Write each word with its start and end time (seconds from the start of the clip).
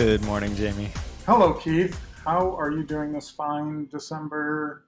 Good 0.00 0.24
morning, 0.24 0.56
Jamie. 0.56 0.90
Hello, 1.26 1.52
Keith. 1.52 2.00
How 2.24 2.56
are 2.56 2.70
you 2.70 2.84
doing 2.84 3.12
this 3.12 3.28
fine 3.28 3.86
December 3.88 4.86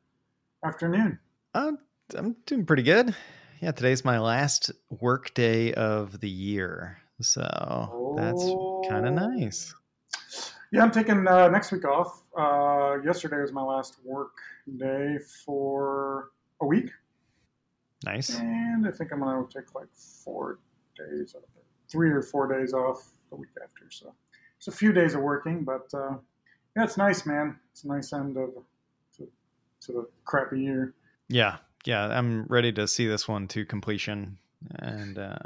afternoon? 0.64 1.18
Uh, 1.54 1.72
I'm 2.16 2.34
doing 2.46 2.64
pretty 2.64 2.82
good. 2.82 3.14
Yeah, 3.60 3.72
today's 3.72 4.06
my 4.06 4.18
last 4.18 4.70
work 4.88 5.34
day 5.34 5.74
of 5.74 6.18
the 6.20 6.30
year. 6.30 6.96
So 7.20 7.42
oh. 7.42 8.14
that's 8.16 8.88
kind 8.90 9.06
of 9.06 9.12
nice. 9.12 9.74
Yeah, 10.72 10.82
I'm 10.82 10.90
taking 10.90 11.28
uh, 11.28 11.48
next 11.48 11.72
week 11.72 11.84
off. 11.84 12.22
Uh, 12.34 12.96
yesterday 13.04 13.42
was 13.42 13.52
my 13.52 13.62
last 13.62 13.98
work 14.06 14.32
day 14.78 15.18
for 15.44 16.30
a 16.62 16.66
week. 16.66 16.88
Nice. 18.06 18.38
And 18.38 18.88
I 18.88 18.90
think 18.90 19.12
I'm 19.12 19.20
going 19.20 19.46
to 19.46 19.60
take 19.60 19.74
like 19.74 19.92
four 19.94 20.60
days, 20.96 21.36
three 21.90 22.10
or 22.10 22.22
four 22.22 22.50
days 22.50 22.72
off 22.72 23.10
the 23.28 23.36
week 23.36 23.50
after. 23.62 23.90
So 23.90 24.14
it's 24.62 24.68
a 24.68 24.78
few 24.78 24.92
days 24.92 25.16
of 25.16 25.22
working, 25.22 25.64
but 25.64 25.92
uh, 25.92 26.14
yeah, 26.76 26.84
it's 26.84 26.96
nice, 26.96 27.26
man. 27.26 27.58
It's 27.72 27.82
a 27.82 27.88
nice 27.88 28.12
end 28.12 28.36
of 28.36 28.50
to, 29.16 29.28
to 29.80 29.92
the 29.92 30.08
crappy 30.24 30.60
year. 30.60 30.94
Yeah, 31.28 31.56
yeah, 31.84 32.06
I'm 32.06 32.44
ready 32.44 32.70
to 32.74 32.86
see 32.86 33.08
this 33.08 33.26
one 33.26 33.48
to 33.48 33.64
completion, 33.64 34.38
and 34.76 35.18
uh, 35.18 35.36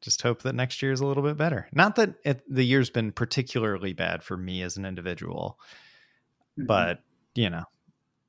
just 0.00 0.22
hope 0.22 0.40
that 0.44 0.54
next 0.54 0.80
year 0.80 0.90
is 0.90 1.00
a 1.00 1.06
little 1.06 1.22
bit 1.22 1.36
better. 1.36 1.68
Not 1.74 1.96
that 1.96 2.14
it, 2.24 2.42
the 2.48 2.64
year's 2.64 2.88
been 2.88 3.12
particularly 3.12 3.92
bad 3.92 4.22
for 4.22 4.38
me 4.38 4.62
as 4.62 4.78
an 4.78 4.86
individual, 4.86 5.58
mm-hmm. 6.58 6.64
but 6.64 7.02
you 7.34 7.50
know, 7.50 7.64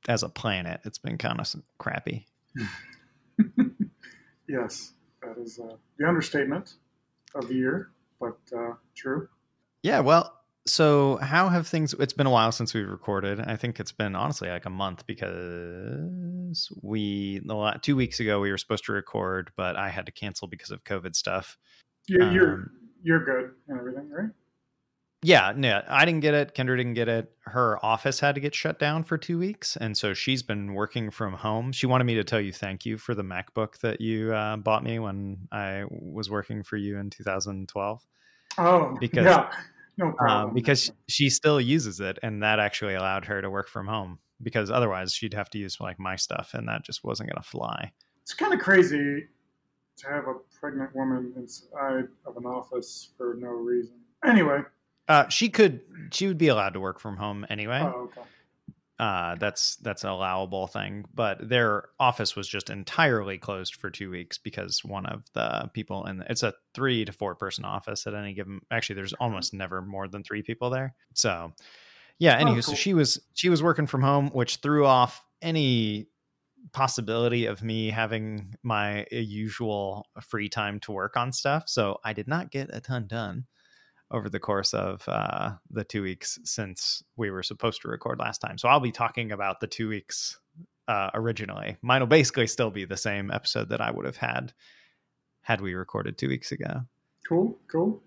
as 0.10 0.23
a 0.23 0.30
planet, 0.30 0.82
it's 0.84 0.98
been 0.98 1.17
kind 1.17 1.39
of 1.39 1.56
crappy. 1.78 2.28
yes, 4.50 4.92
that 5.22 5.38
is 5.42 5.58
uh, 5.58 5.78
the 5.98 6.06
understatement 6.06 6.73
of 7.34 7.48
the 7.48 7.56
year, 7.56 7.92
but 8.20 8.38
uh, 8.54 8.73
true. 8.94 9.30
Yeah, 9.84 10.00
well, 10.00 10.34
so 10.66 11.17
how 11.17 11.50
have 11.50 11.67
things 11.67 11.94
it's 12.00 12.14
been 12.14 12.28
a 12.28 12.31
while 12.31 12.52
since 12.52 12.73
we've 12.73 12.88
recorded. 12.88 13.42
I 13.42 13.58
think 13.58 13.80
it's 13.80 13.92
been 13.92 14.16
honestly 14.16 14.50
like 14.50 14.66
a 14.66 14.70
month 14.70 15.05
because 15.05 16.72
we 16.81 17.42
the 17.45 17.55
last, 17.55 17.83
two 17.83 17.95
weeks 17.95 18.20
ago 18.20 18.39
we 18.39 18.50
were 18.50 18.58
supposed 18.58 18.86
to 18.86 18.94
record 18.94 19.52
but 19.58 19.75
i 19.75 19.89
had 19.89 20.05
to 20.05 20.11
cancel 20.11 20.47
because 20.47 20.72
of 20.72 20.83
covid 20.83 21.16
stuff. 21.16 21.58
Yeah 22.08 22.31
you're 22.31 22.53
um, 22.53 22.70
you're 23.02 23.25
good 23.25 23.52
and 23.67 23.78
everything 23.78 24.09
right? 24.09 24.30
Yeah 25.22 25.52
no 25.53 25.81
i 25.89 26.05
didn't 26.05 26.22
get 26.22 26.33
it. 26.33 26.55
Kendra 26.55 26.77
didn't 26.77 26.94
get 26.94 27.09
it. 27.09 27.30
Her 27.42 27.83
office 27.83 28.22
had 28.22 28.36
to 28.36 28.42
get 28.42 28.55
shut 28.55 28.80
down 28.80 29.03
for 29.03 29.17
two 29.17 29.38
weeks 29.38 29.75
and 29.75 29.98
so 29.98 30.14
she's 30.14 30.44
been 30.44 30.73
working 30.73 31.11
from 31.11 31.33
home. 31.33 31.73
She 31.73 31.88
wanted 31.88 32.05
me 32.05 32.16
to 32.16 32.23
tell 32.23 32.39
you 32.39 32.53
thank 32.53 32.86
you 32.86 32.98
for 32.98 33.16
the 33.16 33.23
macbook 33.23 33.80
that 33.80 34.00
you 34.00 34.33
uh, 34.33 34.55
bought 34.55 34.86
me 34.86 35.00
when 35.00 35.39
i 35.52 35.83
was 35.89 36.30
working 36.30 36.64
for 36.64 36.77
you 36.77 36.98
in 37.00 37.09
2012 37.09 38.02
oh 38.59 38.95
because 39.02 39.25
yeah 39.25 39.50
no 39.97 40.16
um, 40.19 40.53
because 40.53 40.91
she 41.08 41.30
still 41.30 41.59
uses 41.61 41.99
it, 41.99 42.19
and 42.23 42.41
that 42.44 42.59
actually 42.59 42.95
allowed 42.95 43.25
her 43.25 43.41
to 43.41 43.49
work 43.49 43.67
from 43.67 43.88
home. 43.88 44.19
Because 44.41 44.69
otherwise, 44.69 45.13
she'd 45.13 45.33
have 45.33 45.49
to 45.52 45.58
use 45.58 45.80
like 45.80 45.99
my 45.99 46.16
stuff, 46.16 46.53
and 46.53 46.67
that 46.67 46.83
just 46.83 47.03
wasn't 47.03 47.30
going 47.30 47.41
to 47.41 47.47
fly. 47.47 47.91
It's 48.21 48.33
kind 48.33 48.53
of 48.53 48.59
crazy 48.59 49.27
to 49.97 50.08
have 50.08 50.27
a 50.27 50.36
pregnant 50.59 50.95
woman 50.95 51.33
inside 51.38 52.08
of 52.25 52.38
an 52.38 52.45
office 52.45 53.11
for 53.17 53.36
no 53.39 53.49
reason. 53.49 53.95
Anyway, 54.25 54.61
uh, 55.08 55.27
she 55.30 55.49
could, 55.49 55.81
she 56.11 56.27
would 56.27 56.38
be 56.38 56.47
allowed 56.47 56.73
to 56.73 56.80
work 56.80 56.99
from 56.99 57.17
home 57.17 57.45
anyway. 57.49 57.81
Oh, 57.83 58.09
okay 58.11 58.21
uh, 58.99 59.36
that's 59.36 59.77
that's 59.77 60.03
an 60.03 60.09
allowable 60.09 60.67
thing. 60.67 61.05
But 61.13 61.49
their 61.49 61.89
office 61.99 62.36
was 62.36 62.47
just 62.47 62.69
entirely 62.69 63.38
closed 63.38 63.75
for 63.75 63.89
two 63.89 64.09
weeks 64.09 64.37
because 64.37 64.83
one 64.83 65.05
of 65.05 65.23
the 65.33 65.70
people 65.73 66.05
in 66.05 66.17
the, 66.17 66.26
it's 66.30 66.43
a 66.43 66.54
three 66.73 67.03
to 67.05 67.11
four 67.11 67.36
person 67.36 67.65
office 67.65 68.05
at 68.05 68.14
any 68.14 68.33
given. 68.33 68.61
Actually, 68.71 68.95
there's 68.95 69.14
almost 69.14 69.53
never 69.53 69.82
more 69.82 70.08
than 70.08 70.23
three 70.23 70.43
people 70.43 70.70
there. 70.70 70.93
So, 71.14 71.53
yeah. 72.20 72.39
Anywho, 72.39 72.52
oh, 72.52 72.53
cool. 72.53 72.61
so 72.61 72.76
she 72.76 72.93
was 72.93 73.20
she 73.33 73.49
was 73.49 73.64
working 73.64 73.87
from 73.87 74.03
home, 74.03 74.30
which 74.30 74.58
threw 74.58 74.86
off 74.86 75.23
any 75.42 76.08
possibility 76.71 77.48
of 77.48 77.64
me 77.64 77.89
having 77.89 78.55
my 78.64 79.05
usual 79.11 80.08
free 80.21 80.49
time 80.49 80.80
to 80.82 80.92
work 80.92 81.17
on 81.17 81.32
stuff. 81.32 81.64
So 81.67 81.99
I 82.05 82.14
did 82.14 82.27
not 82.27 82.52
get 82.52 82.70
a 82.71 82.80
ton 82.80 83.08
done 83.08 83.45
over 84.14 84.30
the 84.30 84.40
course 84.40 84.74
of 84.74 85.04
uh, 85.08 85.52
the 85.72 85.84
two 85.84 86.04
weeks 86.04 86.40
since 86.44 87.04
we 87.18 87.32
were 87.32 87.44
supposed 87.44 87.82
to 87.82 87.88
record 87.88 88.20
last 88.20 88.38
time. 88.38 88.58
So 88.58 88.70
I'll 88.70 88.80
be 88.80 88.92
talking 88.92 89.32
about 89.32 89.60
the 89.60 89.68
two 89.68 89.90
weeks 89.90 90.40
uh, 90.88 91.10
originally. 91.16 91.78
Mine 91.82 92.02
will 92.02 92.08
basically 92.08 92.48
still 92.48 92.70
be 92.70 92.86
the 92.86 92.96
same 92.96 93.32
episode 93.32 93.70
that 93.70 93.82
I 93.82 93.92
would 93.92 94.06
have 94.06 94.18
had 94.18 94.54
had 95.42 95.60
we 95.60 95.74
recorded 95.74 96.18
two 96.18 96.30
weeks 96.30 96.52
ago. 96.52 96.82
Cool, 97.28 97.58
cool. 97.70 98.02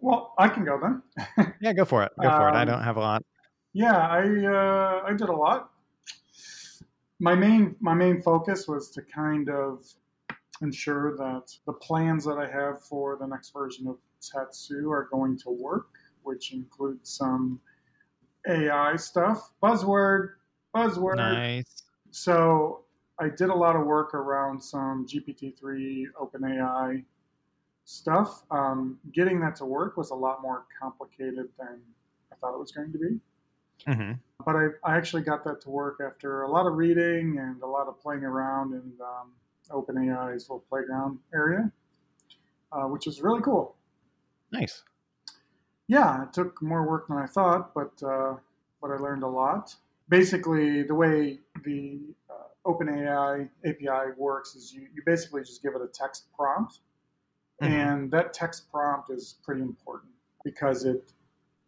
Well, 0.00 0.34
I 0.38 0.48
can 0.48 0.64
go 0.64 0.80
then. 0.80 1.54
yeah, 1.60 1.72
go 1.72 1.84
for 1.84 2.02
it. 2.02 2.12
Go 2.20 2.28
for 2.28 2.48
um, 2.48 2.54
it. 2.54 2.58
I 2.58 2.62
um, 2.62 2.68
don't 2.68 2.82
have 2.82 2.96
a 2.96 3.00
lot. 3.00 3.24
Yeah, 3.72 3.96
I 3.96 4.22
uh, 4.22 5.02
I 5.06 5.12
did 5.12 5.28
a 5.28 5.36
lot. 5.36 5.70
My 7.20 7.34
main 7.34 7.76
my 7.80 7.94
main 7.94 8.20
focus 8.22 8.66
was 8.66 8.90
to 8.90 9.02
kind 9.02 9.48
of 9.50 9.84
ensure 10.62 11.16
that 11.16 11.52
the 11.66 11.72
plans 11.74 12.24
that 12.24 12.38
I 12.38 12.50
have 12.50 12.82
for 12.82 13.16
the 13.16 13.26
next 13.26 13.52
version 13.52 13.86
of 13.86 13.98
Tatsu 14.20 14.90
are 14.90 15.08
going 15.10 15.38
to 15.38 15.50
work, 15.50 15.88
which 16.22 16.52
includes 16.52 17.10
some 17.10 17.60
AI 18.48 18.96
stuff. 18.96 19.52
Buzzword, 19.62 20.30
buzzword. 20.74 21.16
Nice. 21.16 21.82
So 22.10 22.84
I 23.18 23.28
did 23.28 23.50
a 23.50 23.54
lot 23.54 23.76
of 23.76 23.86
work 23.86 24.14
around 24.14 24.60
some 24.60 25.06
GPT-3 25.06 26.04
OpenAI 26.20 27.04
stuff. 27.84 28.44
Um, 28.50 28.98
getting 29.12 29.40
that 29.40 29.56
to 29.56 29.64
work 29.64 29.96
was 29.96 30.10
a 30.10 30.14
lot 30.14 30.42
more 30.42 30.64
complicated 30.80 31.48
than 31.58 31.80
I 32.32 32.36
thought 32.36 32.54
it 32.54 32.58
was 32.58 32.72
going 32.72 32.92
to 32.92 32.98
be. 32.98 33.20
Mm-hmm. 33.86 34.12
But 34.44 34.56
I, 34.56 34.66
I, 34.84 34.96
actually 34.96 35.22
got 35.22 35.42
that 35.44 35.62
to 35.62 35.70
work 35.70 36.00
after 36.06 36.42
a 36.42 36.50
lot 36.50 36.66
of 36.66 36.74
reading 36.74 37.38
and 37.38 37.62
a 37.62 37.66
lot 37.66 37.88
of 37.88 37.98
playing 37.98 38.24
around 38.24 38.74
in 38.74 38.92
um, 39.00 39.32
OpenAI's 39.70 40.50
little 40.50 40.64
playground 40.68 41.18
area, 41.34 41.72
uh, 42.72 42.84
which 42.84 43.06
is 43.06 43.22
really 43.22 43.40
cool. 43.40 43.76
Nice. 44.52 44.82
Yeah, 45.88 46.22
it 46.22 46.32
took 46.32 46.60
more 46.62 46.86
work 46.86 47.08
than 47.08 47.18
I 47.18 47.26
thought, 47.26 47.74
but 47.74 48.00
uh, 48.02 48.36
but 48.80 48.90
I 48.90 48.96
learned 48.96 49.22
a 49.22 49.28
lot. 49.28 49.74
Basically, 50.08 50.82
the 50.82 50.94
way 50.94 51.38
the 51.64 52.00
uh, 52.28 52.70
OpenAI 52.70 53.48
API 53.64 54.12
works 54.16 54.54
is 54.54 54.72
you, 54.72 54.82
you 54.94 55.02
basically 55.04 55.42
just 55.42 55.62
give 55.62 55.74
it 55.74 55.82
a 55.82 55.88
text 55.88 56.26
prompt, 56.36 56.80
mm-hmm. 57.62 57.72
and 57.72 58.10
that 58.12 58.32
text 58.32 58.70
prompt 58.70 59.10
is 59.10 59.36
pretty 59.42 59.62
important 59.62 60.12
because 60.44 60.84
it, 60.84 61.12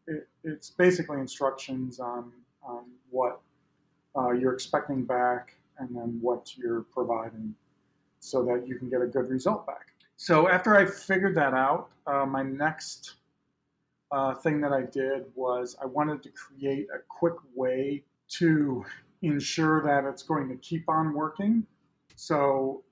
it 0.06 0.28
it's 0.44 0.70
basically 0.70 1.18
instructions 1.18 1.98
on 1.98 2.32
on 2.62 2.84
what 3.10 3.40
uh, 4.16 4.30
you're 4.30 4.52
expecting 4.52 5.04
back 5.04 5.56
and 5.78 5.96
then 5.96 6.18
what 6.20 6.56
you're 6.56 6.82
providing 6.82 7.54
so 8.20 8.44
that 8.44 8.66
you 8.66 8.76
can 8.76 8.88
get 8.88 9.02
a 9.02 9.06
good 9.06 9.28
result 9.28 9.66
back. 9.66 9.91
So 10.22 10.48
after 10.48 10.76
I 10.76 10.86
figured 10.86 11.34
that 11.34 11.52
out, 11.52 11.88
uh, 12.06 12.24
my 12.24 12.44
next 12.44 13.14
uh, 14.12 14.36
thing 14.36 14.60
that 14.60 14.70
I 14.70 14.82
did 14.82 15.24
was 15.34 15.76
I 15.82 15.86
wanted 15.86 16.22
to 16.22 16.28
create 16.28 16.86
a 16.94 17.00
quick 17.08 17.34
way 17.56 18.04
to 18.38 18.84
ensure 19.22 19.82
that 19.82 20.04
it's 20.08 20.22
going 20.22 20.48
to 20.48 20.54
keep 20.58 20.88
on 20.88 21.12
working. 21.12 21.66
So 22.14 22.84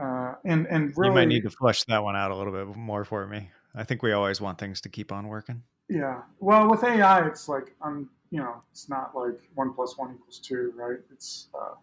uh, 0.00 0.34
and 0.44 0.68
and 0.68 0.96
really, 0.96 1.08
you 1.08 1.14
might 1.14 1.26
need 1.26 1.42
to 1.42 1.50
flush 1.50 1.82
that 1.82 2.04
one 2.04 2.14
out 2.14 2.30
a 2.30 2.36
little 2.36 2.52
bit 2.52 2.76
more 2.76 3.04
for 3.04 3.26
me. 3.26 3.50
I 3.74 3.82
think 3.82 4.04
we 4.04 4.12
always 4.12 4.40
want 4.40 4.58
things 4.58 4.80
to 4.82 4.88
keep 4.88 5.10
on 5.10 5.26
working. 5.26 5.64
Yeah. 5.88 6.20
Well, 6.38 6.70
with 6.70 6.84
AI, 6.84 7.26
it's 7.26 7.48
like 7.48 7.74
I'm, 7.82 8.08
you 8.30 8.38
know, 8.38 8.62
it's 8.70 8.88
not 8.88 9.10
like 9.12 9.40
one 9.56 9.74
plus 9.74 9.98
one 9.98 10.14
equals 10.14 10.38
two, 10.38 10.72
right? 10.76 11.00
It's 11.10 11.48
uh, 11.52 11.74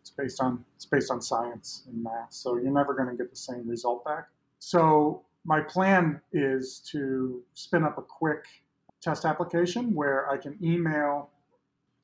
it's 0.00 0.08
based 0.08 0.40
on 0.40 0.64
it's 0.74 0.86
based 0.86 1.10
on 1.10 1.20
science 1.20 1.82
and 1.86 2.02
math, 2.02 2.32
so 2.32 2.56
you're 2.56 2.72
never 2.72 2.94
going 2.94 3.10
to 3.10 3.14
get 3.14 3.28
the 3.28 3.36
same 3.36 3.68
result 3.68 4.06
back. 4.06 4.28
So 4.58 5.24
my 5.44 5.60
plan 5.60 6.20
is 6.32 6.80
to 6.90 7.42
spin 7.54 7.84
up 7.84 7.98
a 7.98 8.02
quick 8.02 8.44
test 9.00 9.24
application 9.24 9.94
where 9.94 10.28
I 10.30 10.36
can 10.36 10.58
email. 10.62 11.30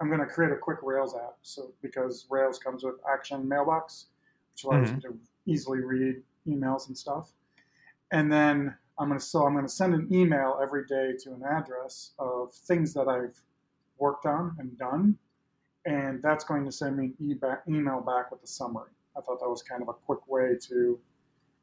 I'm 0.00 0.08
going 0.08 0.20
to 0.20 0.26
create 0.26 0.52
a 0.52 0.56
quick 0.56 0.78
Rails 0.82 1.14
app, 1.14 1.36
so 1.42 1.72
because 1.82 2.26
Rails 2.30 2.58
comes 2.58 2.84
with 2.84 2.94
Action 3.10 3.48
Mailbox, 3.48 4.06
which 4.52 4.64
allows 4.64 4.88
mm-hmm. 4.88 4.96
you 4.96 5.00
to 5.02 5.18
easily 5.46 5.80
read 5.80 6.22
emails 6.46 6.88
and 6.88 6.96
stuff. 6.96 7.32
And 8.10 8.32
then 8.32 8.74
I'm 8.98 9.08
going 9.08 9.18
to 9.18 9.24
so 9.24 9.44
I'm 9.44 9.52
going 9.52 9.66
to 9.66 9.72
send 9.72 9.94
an 9.94 10.08
email 10.12 10.58
every 10.62 10.86
day 10.86 11.12
to 11.20 11.32
an 11.32 11.42
address 11.44 12.12
of 12.18 12.54
things 12.54 12.92
that 12.94 13.08
I've 13.08 13.40
worked 13.98 14.26
on 14.26 14.56
and 14.58 14.76
done, 14.78 15.16
and 15.86 16.22
that's 16.22 16.44
going 16.44 16.64
to 16.64 16.72
send 16.72 16.96
me 16.96 17.12
an 17.20 17.58
email 17.68 18.00
back 18.00 18.30
with 18.30 18.42
a 18.42 18.46
summary. 18.46 18.90
I 19.16 19.20
thought 19.20 19.40
that 19.40 19.48
was 19.48 19.62
kind 19.62 19.82
of 19.82 19.88
a 19.88 19.92
quick 19.92 20.26
way 20.28 20.56
to 20.68 20.98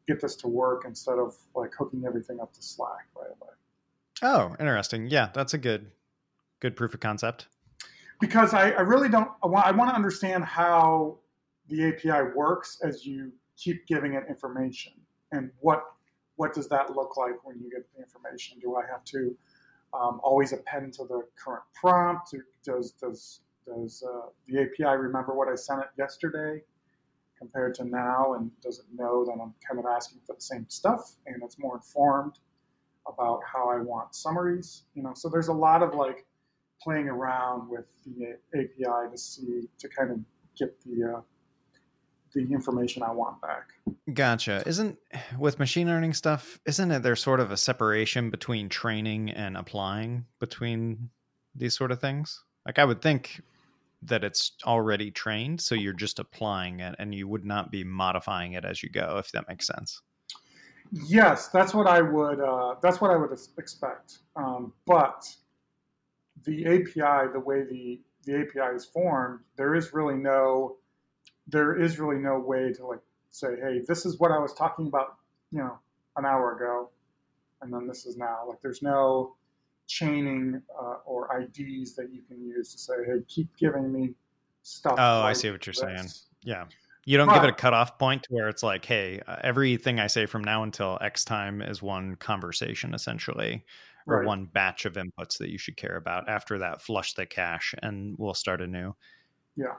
get 0.08 0.22
this 0.22 0.36
to 0.38 0.48
work 0.48 0.84
instead 0.86 1.18
of 1.18 1.36
like 1.56 1.72
hooking 1.78 2.06
everything 2.06 2.40
up 2.40 2.54
to 2.54 2.62
Slack 2.62 3.08
right 3.16 3.30
away. 3.30 3.52
Oh, 4.24 4.56
interesting. 4.60 5.08
Yeah, 5.08 5.30
that's 5.34 5.54
a 5.54 5.58
good 5.58 5.92
good 6.60 6.76
proof 6.76 6.94
of 6.94 7.00
concept. 7.00 7.48
Because 8.20 8.54
I, 8.54 8.72
I 8.72 8.82
really 8.82 9.10
don't 9.10 9.30
I 9.44 9.48
want 9.48 9.66
I 9.66 9.72
want 9.72 9.90
to 9.90 9.96
understand 9.96 10.44
how 10.46 11.18
the 11.70 11.88
API 11.88 12.34
works 12.36 12.80
as 12.84 13.06
you 13.06 13.32
keep 13.58 13.86
giving 13.88 14.14
it 14.14 14.24
information 14.30 14.94
and 15.32 15.52
what 15.60 15.84
what 16.36 16.54
does 16.54 16.68
that 16.70 16.96
look 16.96 17.18
like 17.18 17.44
when 17.44 17.60
you 17.60 17.70
get 17.70 17.86
the 17.94 18.02
information? 18.02 18.58
Do 18.60 18.76
I 18.76 18.82
have 18.90 19.04
to 19.06 19.36
um, 19.94 20.20
always 20.24 20.54
append 20.54 20.94
to 20.94 21.04
the 21.04 21.24
current 21.36 21.64
prompt? 21.74 22.36
Does 22.64 22.92
does 22.92 23.42
does 23.66 24.04
uh, 24.08 24.28
the 24.48 24.62
API 24.62 24.98
remember 24.98 25.36
what 25.36 25.48
I 25.48 25.56
sent 25.56 25.82
it 25.82 25.88
yesterday 25.98 26.62
compared 27.42 27.74
to 27.74 27.84
now, 27.84 28.36
and 28.36 28.52
doesn't 28.62 28.88
know 28.96 29.26
that 29.26 29.32
I'm 29.32 29.54
kind 29.68 29.80
of 29.80 29.86
asking 29.86 30.20
for 30.28 30.36
the 30.36 30.42
same 30.42 30.66
stuff, 30.70 31.16
and 31.26 31.42
it's 31.44 31.58
more 31.58 31.76
informed 31.76 32.36
about 33.08 33.42
how 33.52 33.68
I 33.68 33.82
want 33.82 34.14
summaries? 34.14 34.84
You 34.94 35.02
know, 35.02 35.14
so 35.16 35.28
there's 35.28 35.48
a 35.48 35.54
lot 35.54 35.82
of 35.82 35.96
like 35.96 36.26
playing 36.82 37.10
around 37.10 37.68
with 37.68 37.86
the 38.06 38.38
API 38.54 39.12
to 39.12 39.18
see 39.18 39.68
to 39.80 39.90
kind 39.90 40.12
of 40.12 40.20
get 40.58 40.80
the 40.86 41.18
uh, 41.18 41.22
the 42.34 42.42
information 42.42 43.02
I 43.02 43.12
want 43.12 43.42
back. 43.42 43.70
Gotcha. 44.14 44.64
Isn't 44.68 44.98
with 45.38 45.58
machine 45.58 45.88
learning 45.88 46.14
stuff, 46.14 46.60
isn't 46.66 46.92
it 46.92 47.02
there's 47.02 47.22
sort 47.22 47.40
of 47.40 47.52
a 47.52 47.58
separation 47.58 48.30
between 48.30 48.70
training 48.70 49.32
and 49.32 49.58
applying 49.58 50.26
between 50.40 51.10
these 51.56 51.76
sort 51.76 51.92
of 51.92 52.00
things? 52.00 52.44
Like 52.66 52.78
I 52.78 52.86
would 52.86 53.02
think 53.02 53.42
that 54.04 54.24
it's 54.24 54.54
already 54.66 55.12
trained, 55.12 55.62
so 55.62 55.76
you're 55.76 55.94
just 55.94 56.20
applying 56.20 56.80
it 56.80 56.96
and 56.98 57.14
you 57.14 57.28
would 57.28 57.46
not 57.46 57.72
be 57.72 57.84
modifying 57.84 58.54
it 58.54 58.66
as 58.66 58.82
you 58.82 58.90
go, 58.90 59.18
if 59.18 59.32
that 59.32 59.48
makes 59.48 59.68
sense. 59.68 60.02
Yes, 60.92 61.48
that's 61.48 61.74
what 61.74 61.88
I 61.88 62.02
would 62.02 62.42
uh, 62.42 62.76
that's 62.82 63.00
what 63.00 63.12
I 63.12 63.16
would 63.16 63.32
expect. 63.58 64.20
Um, 64.36 64.74
but 64.86 65.34
the 66.44 66.66
API, 66.66 67.32
the 67.32 67.40
way 67.40 67.64
the 67.64 68.02
the 68.26 68.40
API 68.40 68.76
is 68.76 68.86
formed, 68.86 69.40
there 69.56 69.74
is 69.76 69.94
really 69.94 70.16
no 70.16 70.78
there 71.48 71.80
is 71.80 72.00
really 72.00 72.20
no 72.22 72.40
way 72.40 72.74
to 72.74 72.86
like 72.86 73.00
say, 73.30 73.56
hey, 73.62 73.82
this 73.88 74.06
is 74.06 74.20
what 74.20 74.32
I 74.32 74.38
was 74.40 74.54
talking 74.54 74.88
about, 74.88 75.16
you 75.52 75.60
know, 75.60 75.78
an 76.18 76.26
hour 76.26 76.56
ago, 76.56 76.90
and 77.62 77.74
then 77.74 77.88
this 77.88 78.06
is 78.06 78.18
now. 78.18 78.40
Like, 78.48 78.62
there's 78.62 78.82
no 78.82 79.36
chaining 79.92 80.62
uh, 80.80 80.96
or 81.06 81.30
IDs 81.38 81.96
that 81.96 82.12
you 82.12 82.22
can 82.28 82.42
use 82.42 82.72
to 82.72 82.80
say, 82.80 82.94
hey, 83.06 83.22
keep 83.28 83.56
giving 83.58 83.92
me 83.92 84.14
stuff. 84.64 84.94
Oh, 84.94 85.20
like 85.20 85.32
I 85.32 85.34
see 85.34 85.52
what 85.52 85.66
you're 85.66 85.74
this. 85.74 85.82
saying. 85.82 86.10
Yeah. 86.44 86.66
You 87.06 87.18
don't 87.18 87.28
but, 87.28 87.36
give 87.36 87.44
it 87.46 87.50
a 87.50 87.54
cutoff 87.54 87.98
point 87.98 88.26
where 88.30 88.48
it's 88.48 88.64
like, 88.64 88.86
hey, 88.86 89.22
uh, 89.28 89.38
everything 89.44 90.00
I 90.00 90.08
say 90.08 90.28
from 90.28 90.44
now 90.44 90.64
until 90.64 90.98
X 91.02 91.26
time 91.26 91.62
is 91.62 91.82
one 91.82 92.16
conversation, 92.16 92.94
essentially, 92.94 93.66
or 94.08 94.20
right. 94.20 94.26
one 94.26 94.46
batch 94.46 94.86
of 94.86 94.94
inputs 94.94 95.38
that 95.40 95.50
you 95.50 95.58
should 95.58 95.78
care 95.78 95.98
about. 95.98 96.30
After 96.30 96.60
that, 96.60 96.82
flush 96.82 97.14
the 97.14 97.26
cache 97.26 97.74
and 97.82 98.16
we'll 98.18 98.36
start 98.36 98.62
anew. 98.62 98.96
Yeah. 99.58 99.76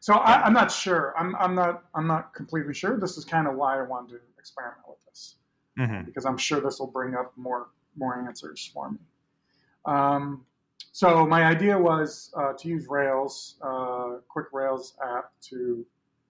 So 0.00 0.14
yeah. 0.14 0.20
I, 0.20 0.46
am 0.46 0.52
not 0.52 0.70
sure. 0.70 1.14
I'm, 1.18 1.34
I'm 1.36 1.54
not. 1.54 1.84
I'm 1.94 2.06
not 2.06 2.34
completely 2.34 2.74
sure. 2.74 2.98
This 3.00 3.16
is 3.16 3.24
kind 3.24 3.46
of 3.46 3.56
why 3.56 3.78
I 3.78 3.82
wanted 3.82 4.12
to 4.12 4.20
experiment 4.38 4.82
with 4.86 5.04
this 5.06 5.36
mm-hmm. 5.78 6.04
because 6.04 6.24
I'm 6.24 6.38
sure 6.38 6.60
this 6.60 6.78
will 6.78 6.90
bring 6.90 7.14
up 7.14 7.32
more 7.36 7.68
more 7.96 8.26
answers 8.26 8.70
for 8.72 8.90
me. 8.90 8.98
Um, 9.84 10.44
so 10.92 11.26
my 11.26 11.44
idea 11.44 11.78
was 11.78 12.32
uh, 12.36 12.52
to 12.58 12.68
use 12.68 12.86
Rails, 12.88 13.56
uh, 13.62 14.16
quick 14.28 14.46
Rails 14.52 14.96
app 15.04 15.30
to 15.48 15.86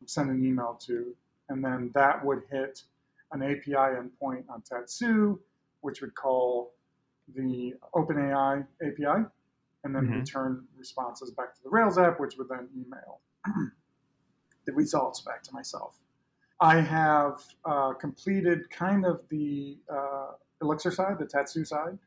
send 0.07 0.31
an 0.31 0.45
email 0.45 0.79
to, 0.87 1.15
and 1.49 1.65
then 1.65 1.91
that 1.95 2.25
would 2.25 2.43
hit 2.51 2.83
an 3.33 3.43
API 3.43 3.73
endpoint 3.73 4.45
on 4.49 4.63
Tatsu, 4.63 5.39
which 5.81 6.01
would 6.01 6.15
call 6.15 6.75
the 7.35 7.75
OpenAI 7.95 8.67
API, 8.83 9.25
and 9.85 9.95
then 9.95 10.05
mm-hmm. 10.05 10.21
return 10.21 10.65
responses 10.77 11.31
back 11.31 11.55
to 11.55 11.63
the 11.63 11.71
Rails 11.71 11.97
app, 11.97 12.21
which 12.21 12.37
would 12.37 12.49
then 12.49 12.69
email 12.75 13.21
the 14.67 14.73
results 14.73 15.21
back 15.23 15.43
to 15.45 15.53
myself. 15.53 15.99
I 16.61 16.81
have 16.81 17.43
uh, 17.65 17.95
completed 17.95 18.69
kind 18.71 19.07
of 19.07 19.23
the 19.31 19.79
uh, 19.91 20.33
Elixir 20.61 20.91
side, 20.91 21.19
the 21.19 21.25
Tatsu 21.25 21.65
side, 21.65 21.99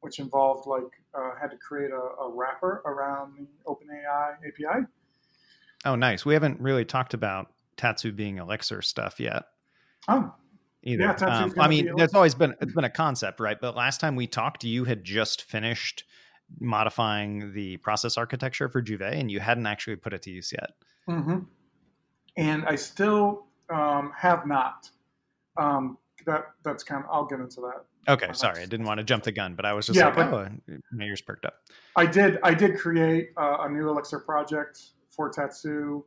which 0.00 0.18
involved 0.18 0.66
like 0.66 0.82
uh, 1.14 1.30
had 1.40 1.50
to 1.50 1.56
create 1.56 1.90
a, 1.90 2.22
a, 2.22 2.30
wrapper 2.32 2.82
around 2.86 3.34
the 3.36 3.46
OpenAI 3.66 4.34
API. 4.46 4.86
Oh, 5.84 5.94
nice. 5.94 6.24
We 6.24 6.34
haven't 6.34 6.60
really 6.60 6.84
talked 6.84 7.14
about 7.14 7.48
Tatsu 7.76 8.12
being 8.12 8.38
Elixir 8.38 8.82
stuff 8.82 9.18
yet. 9.18 9.44
Oh, 10.08 10.32
either. 10.82 11.16
Yeah, 11.18 11.26
um, 11.26 11.54
I 11.58 11.68
mean, 11.68 11.90
there's 11.96 12.14
always 12.14 12.34
been 12.34 12.54
it's 12.60 12.72
been 12.72 12.84
a 12.84 12.90
concept, 12.90 13.40
right? 13.40 13.60
But 13.60 13.76
last 13.76 14.00
time 14.00 14.16
we 14.16 14.26
talked, 14.26 14.64
you 14.64 14.84
had 14.84 15.04
just 15.04 15.42
finished 15.42 16.04
modifying 16.58 17.52
the 17.52 17.76
process 17.78 18.16
architecture 18.16 18.68
for 18.68 18.82
Juvet, 18.82 19.18
and 19.18 19.30
you 19.30 19.40
hadn't 19.40 19.66
actually 19.66 19.96
put 19.96 20.12
it 20.12 20.22
to 20.22 20.30
use 20.30 20.52
yet. 20.52 20.70
Mm-hmm. 21.08 21.38
And 22.36 22.64
I 22.66 22.76
still 22.76 23.46
um, 23.68 24.12
have 24.16 24.46
not. 24.46 24.90
Um, 25.56 25.98
that 26.26 26.46
that's 26.62 26.84
kind 26.84 27.04
of. 27.04 27.10
I'll 27.10 27.26
get 27.26 27.40
into 27.40 27.60
that. 27.62 27.84
Okay, 28.08 28.28
sorry, 28.32 28.62
I 28.62 28.66
didn't 28.66 28.86
want 28.86 28.98
to 28.98 29.04
jump 29.04 29.24
the 29.24 29.32
gun, 29.32 29.54
but 29.54 29.64
I 29.64 29.72
was 29.72 29.86
just 29.86 29.98
yeah, 29.98 30.08
like, 30.08 30.32
oh, 30.32 30.48
my 30.92 31.04
ears 31.04 31.20
perked 31.20 31.44
up. 31.44 31.54
I 31.96 32.06
did. 32.06 32.38
I 32.42 32.54
did 32.54 32.78
create 32.78 33.30
uh, 33.36 33.58
a 33.60 33.68
new 33.68 33.88
Elixir 33.88 34.20
project 34.20 34.80
for 35.10 35.28
Tatsu. 35.28 36.02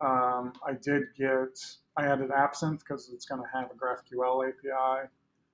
Um, 0.00 0.52
I 0.66 0.72
did 0.80 1.02
get. 1.16 1.58
I 1.96 2.06
added 2.06 2.30
Absinthe 2.30 2.80
because 2.80 3.10
it's 3.12 3.26
going 3.26 3.40
to 3.40 3.48
have 3.52 3.70
a 3.70 3.74
GraphQL 3.74 4.48
API. 4.48 5.08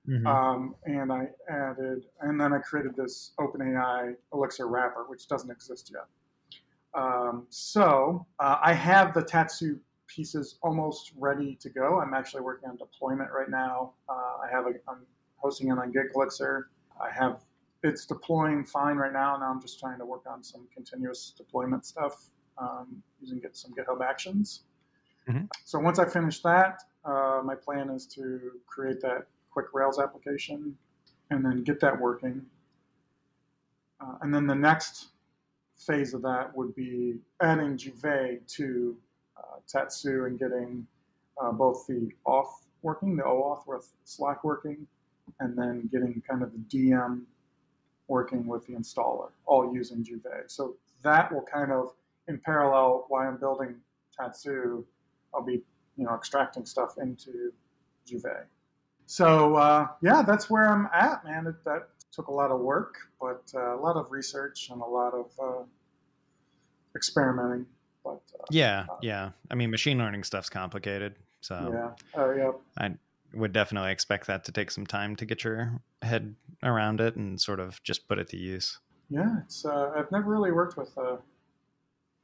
Mm-hmm. 0.09 0.25
Um, 0.25 0.75
and 0.85 1.11
I 1.11 1.27
added, 1.49 2.05
and 2.21 2.39
then 2.39 2.53
I 2.53 2.57
created 2.59 2.95
this 2.95 3.33
OpenAI 3.39 4.15
Elixir 4.33 4.67
wrapper, 4.67 5.05
which 5.07 5.27
doesn't 5.27 5.51
exist 5.51 5.91
yet. 5.93 6.07
Um, 6.93 7.45
so 7.49 8.25
uh, 8.39 8.57
I 8.61 8.73
have 8.73 9.13
the 9.13 9.21
Tatsu 9.21 9.77
pieces 10.07 10.57
almost 10.63 11.13
ready 11.17 11.55
to 11.61 11.69
go. 11.69 11.99
I'm 11.99 12.13
actually 12.13 12.41
working 12.41 12.69
on 12.69 12.77
deployment 12.77 13.29
right 13.31 13.49
now. 13.49 13.93
Uh, 14.09 14.37
I 14.43 14.47
have 14.51 14.65
a, 14.65 14.71
I'm 14.89 15.05
hosting 15.41 15.69
it 15.69 15.77
on 15.77 15.93
Elixir. 16.15 16.69
I 17.01 17.09
have 17.11 17.41
it's 17.83 18.05
deploying 18.05 18.63
fine 18.63 18.97
right 18.97 19.11
now. 19.11 19.37
Now 19.37 19.51
I'm 19.51 19.61
just 19.61 19.79
trying 19.79 19.97
to 19.99 20.05
work 20.05 20.23
on 20.27 20.43
some 20.43 20.67
continuous 20.73 21.33
deployment 21.35 21.85
stuff 21.85 22.29
um, 22.57 23.01
using 23.19 23.39
get 23.39 23.57
some 23.57 23.73
GitHub 23.73 24.05
Actions. 24.07 24.63
Mm-hmm. 25.27 25.45
So 25.65 25.79
once 25.79 25.99
I 25.99 26.05
finish 26.05 26.41
that, 26.41 26.83
uh, 27.05 27.41
my 27.43 27.55
plan 27.55 27.89
is 27.89 28.05
to 28.07 28.51
create 28.67 29.01
that 29.01 29.27
quick 29.49 29.67
Rails 29.73 29.99
application 29.99 30.75
and 31.29 31.43
then 31.43 31.63
get 31.63 31.79
that 31.79 31.99
working. 31.99 32.45
Uh, 33.99 34.15
and 34.21 34.33
then 34.33 34.47
the 34.47 34.55
next 34.55 35.09
phase 35.77 36.13
of 36.13 36.21
that 36.21 36.55
would 36.55 36.75
be 36.75 37.15
adding 37.41 37.77
Juvet 37.77 38.47
to 38.55 38.95
uh, 39.37 39.57
Tatsu 39.67 40.25
and 40.25 40.37
getting 40.37 40.85
uh, 41.41 41.51
both 41.51 41.85
the 41.87 42.09
auth 42.27 42.65
working, 42.81 43.15
the 43.15 43.23
OAuth 43.23 43.67
with 43.67 43.91
Slack 44.05 44.43
working, 44.43 44.87
and 45.39 45.57
then 45.57 45.89
getting 45.91 46.21
kind 46.27 46.43
of 46.43 46.51
the 46.51 46.59
DM 46.59 47.23
working 48.07 48.45
with 48.45 48.65
the 48.67 48.73
installer, 48.73 49.29
all 49.45 49.73
using 49.73 50.03
Juvet. 50.03 50.51
So 50.51 50.75
that 51.03 51.31
will 51.31 51.43
kind 51.43 51.71
of, 51.71 51.93
in 52.27 52.39
parallel, 52.39 53.05
while 53.07 53.27
I'm 53.27 53.37
building 53.37 53.75
Tatsu, 54.17 54.83
I'll 55.33 55.43
be 55.43 55.61
you 55.97 56.05
know 56.05 56.13
extracting 56.13 56.65
stuff 56.65 56.95
into 57.01 57.53
Juvet. 58.07 58.45
So 59.05 59.55
uh, 59.55 59.87
yeah, 60.01 60.21
that's 60.21 60.49
where 60.49 60.67
I'm 60.67 60.87
at, 60.93 61.23
man. 61.23 61.47
It, 61.47 61.63
that 61.65 61.89
took 62.11 62.27
a 62.27 62.31
lot 62.31 62.51
of 62.51 62.59
work, 62.59 62.95
but 63.19 63.43
uh, 63.55 63.75
a 63.75 63.79
lot 63.79 63.95
of 63.95 64.11
research 64.11 64.69
and 64.71 64.81
a 64.81 64.85
lot 64.85 65.13
of 65.13 65.31
uh, 65.41 65.63
experimenting. 66.95 67.65
But 68.03 68.21
uh, 68.39 68.43
yeah, 68.49 68.85
uh, 68.89 68.95
yeah. 69.01 69.31
I 69.49 69.55
mean, 69.55 69.69
machine 69.69 69.97
learning 69.97 70.23
stuff's 70.23 70.49
complicated, 70.49 71.15
so 71.41 71.93
yeah, 72.15 72.21
uh, 72.21 72.33
yeah. 72.33 72.51
I 72.77 72.95
would 73.33 73.53
definitely 73.53 73.91
expect 73.91 74.27
that 74.27 74.43
to 74.45 74.51
take 74.51 74.71
some 74.71 74.85
time 74.85 75.15
to 75.17 75.25
get 75.25 75.43
your 75.43 75.81
head 76.01 76.35
around 76.63 77.01
it 77.01 77.15
and 77.15 77.39
sort 77.39 77.59
of 77.59 77.81
just 77.83 78.07
put 78.07 78.19
it 78.19 78.29
to 78.29 78.37
use. 78.37 78.79
Yeah, 79.09 79.39
it's. 79.43 79.65
I've 79.65 80.11
never 80.11 80.29
really 80.29 80.51
worked 80.51 80.77
with, 80.77 80.95
a, 80.97 81.17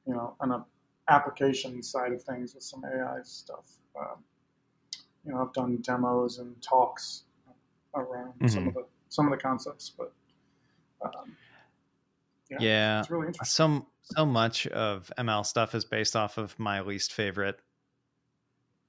you 0.05 0.13
know, 0.13 0.35
an 0.39 0.63
application 1.09 1.81
side 1.83 2.13
of 2.13 2.23
things 2.23 2.53
with 2.53 2.63
some 2.63 2.83
AI 2.85 3.19
stuff. 3.23 3.65
Um, 3.99 4.23
you 5.25 5.33
know, 5.33 5.41
I've 5.41 5.53
done 5.53 5.77
demos 5.81 6.39
and 6.39 6.55
talks 6.61 7.23
around 7.93 8.33
mm-hmm. 8.33 8.47
some 8.47 8.67
of 8.67 8.73
the 8.73 8.85
some 9.09 9.25
of 9.25 9.31
the 9.31 9.37
concepts, 9.37 9.91
but 9.97 10.13
um, 11.03 11.35
yeah, 12.49 12.57
yeah, 12.59 12.99
it's 12.99 13.09
really 13.09 13.27
interesting. 13.27 13.53
Some 13.53 13.85
so 14.03 14.25
much 14.25 14.67
of 14.67 15.11
ML 15.17 15.45
stuff 15.45 15.75
is 15.75 15.83
based 15.83 16.15
off 16.15 16.37
of 16.37 16.57
my 16.57 16.81
least 16.81 17.11
favorite 17.11 17.59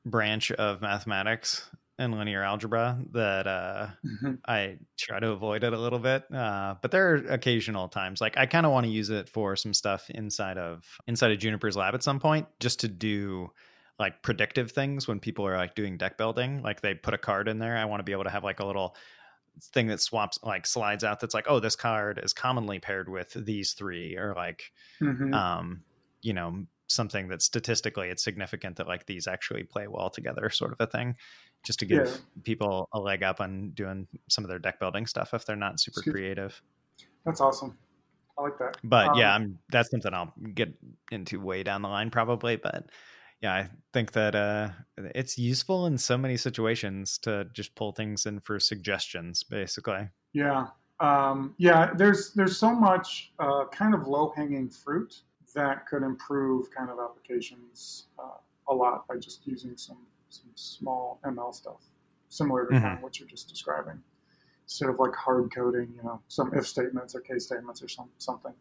branch 0.04 0.52
of 0.52 0.80
mathematics 0.80 1.68
and 1.98 2.16
linear 2.16 2.42
algebra 2.42 2.98
that 3.12 3.46
uh, 3.46 3.88
mm-hmm. 4.04 4.34
I 4.46 4.78
try 4.96 5.18
to 5.18 5.30
avoid 5.30 5.64
it 5.64 5.72
a 5.72 5.78
little 5.78 5.98
bit. 5.98 6.24
Uh, 6.32 6.76
but 6.80 6.90
there 6.90 7.10
are 7.10 7.16
occasional 7.32 7.88
times, 7.88 8.20
like 8.20 8.36
I 8.36 8.46
kind 8.46 8.66
of 8.66 8.72
want 8.72 8.86
to 8.86 8.92
use 8.92 9.10
it 9.10 9.28
for 9.28 9.56
some 9.56 9.74
stuff 9.74 10.08
inside 10.10 10.58
of 10.58 10.84
inside 11.06 11.32
of 11.32 11.38
Juniper's 11.38 11.76
lab 11.76 11.94
at 11.94 12.02
some 12.02 12.20
point, 12.20 12.46
just 12.60 12.80
to 12.80 12.88
do 12.88 13.50
like 13.98 14.22
predictive 14.22 14.70
things 14.70 15.08
when 15.08 15.18
people 15.18 15.46
are 15.46 15.56
like 15.56 15.74
doing 15.74 15.96
deck 15.96 16.16
building 16.16 16.62
like 16.62 16.80
they 16.80 16.94
put 16.94 17.14
a 17.14 17.18
card 17.18 17.48
in 17.48 17.58
there 17.58 17.76
i 17.76 17.84
want 17.84 18.00
to 18.00 18.04
be 18.04 18.12
able 18.12 18.24
to 18.24 18.30
have 18.30 18.44
like 18.44 18.60
a 18.60 18.64
little 18.64 18.94
thing 19.60 19.88
that 19.88 20.00
swaps 20.00 20.38
like 20.44 20.66
slides 20.66 21.02
out 21.02 21.18
that's 21.18 21.34
like 21.34 21.46
oh 21.48 21.58
this 21.58 21.74
card 21.74 22.20
is 22.22 22.32
commonly 22.32 22.78
paired 22.78 23.08
with 23.08 23.32
these 23.44 23.72
three 23.72 24.16
or 24.16 24.34
like 24.36 24.72
mm-hmm. 25.00 25.34
um 25.34 25.82
you 26.22 26.32
know 26.32 26.64
something 26.88 27.28
that 27.28 27.42
statistically 27.42 28.08
it's 28.08 28.24
significant 28.24 28.76
that 28.76 28.88
like 28.88 29.06
these 29.06 29.26
actually 29.26 29.62
play 29.62 29.86
well 29.86 30.10
together 30.10 30.50
sort 30.50 30.72
of 30.72 30.80
a 30.80 30.86
thing 30.86 31.14
just 31.64 31.78
to 31.78 31.86
give 31.86 32.06
yeah. 32.06 32.16
people 32.44 32.88
a 32.92 32.98
leg 32.98 33.22
up 33.22 33.40
on 33.40 33.70
doing 33.70 34.06
some 34.28 34.44
of 34.44 34.48
their 34.48 34.58
deck 34.58 34.80
building 34.80 35.06
stuff 35.06 35.34
if 35.34 35.44
they're 35.44 35.56
not 35.56 35.78
super 35.80 36.02
creative 36.02 36.60
That's 37.24 37.40
awesome. 37.40 37.76
I 38.38 38.42
like 38.42 38.58
that. 38.58 38.76
But 38.84 39.08
um, 39.08 39.18
yeah, 39.18 39.34
I'm 39.34 39.58
that's 39.70 39.90
something 39.90 40.14
I'll 40.14 40.32
get 40.54 40.72
into 41.10 41.40
way 41.40 41.62
down 41.62 41.82
the 41.82 41.88
line 41.88 42.10
probably. 42.10 42.56
But 42.56 42.86
yeah, 43.42 43.52
I 43.52 43.68
think 43.92 44.12
that 44.12 44.34
uh, 44.34 44.70
it's 44.96 45.38
useful 45.38 45.86
in 45.86 45.98
so 45.98 46.16
many 46.16 46.36
situations 46.36 47.18
to 47.18 47.46
just 47.52 47.74
pull 47.74 47.92
things 47.92 48.26
in 48.26 48.40
for 48.40 48.58
suggestions, 48.60 49.42
basically. 49.42 50.08
Yeah, 50.32 50.68
um, 51.00 51.54
yeah. 51.58 51.92
There's 51.94 52.32
there's 52.34 52.56
so 52.56 52.74
much 52.74 53.32
uh, 53.38 53.64
kind 53.72 53.94
of 53.94 54.06
low 54.06 54.32
hanging 54.36 54.70
fruit 54.70 55.22
that 55.58 55.86
could 55.86 56.04
improve 56.04 56.70
kind 56.70 56.88
of 56.88 56.98
applications 57.00 58.06
uh, 58.18 58.38
a 58.68 58.74
lot 58.74 59.06
by 59.08 59.16
just 59.16 59.46
using 59.46 59.76
some 59.76 59.98
some 60.30 60.50
small 60.54 61.20
ML 61.24 61.54
stuff, 61.54 61.82
similar 62.28 62.66
to 62.66 62.74
mm-hmm. 62.74 62.84
kind 62.84 62.96
of 62.98 63.02
what 63.02 63.18
you're 63.18 63.28
just 63.28 63.48
describing. 63.48 64.00
Instead 64.64 64.90
of 64.90 64.98
like 65.00 65.14
hard 65.14 65.52
coding, 65.52 65.92
you 65.96 66.02
know, 66.02 66.20
some 66.28 66.52
if 66.54 66.66
statements 66.66 67.14
or 67.14 67.20
case 67.20 67.46
statements 67.46 67.82
or 67.82 67.88
some 67.88 68.08
something, 68.18 68.54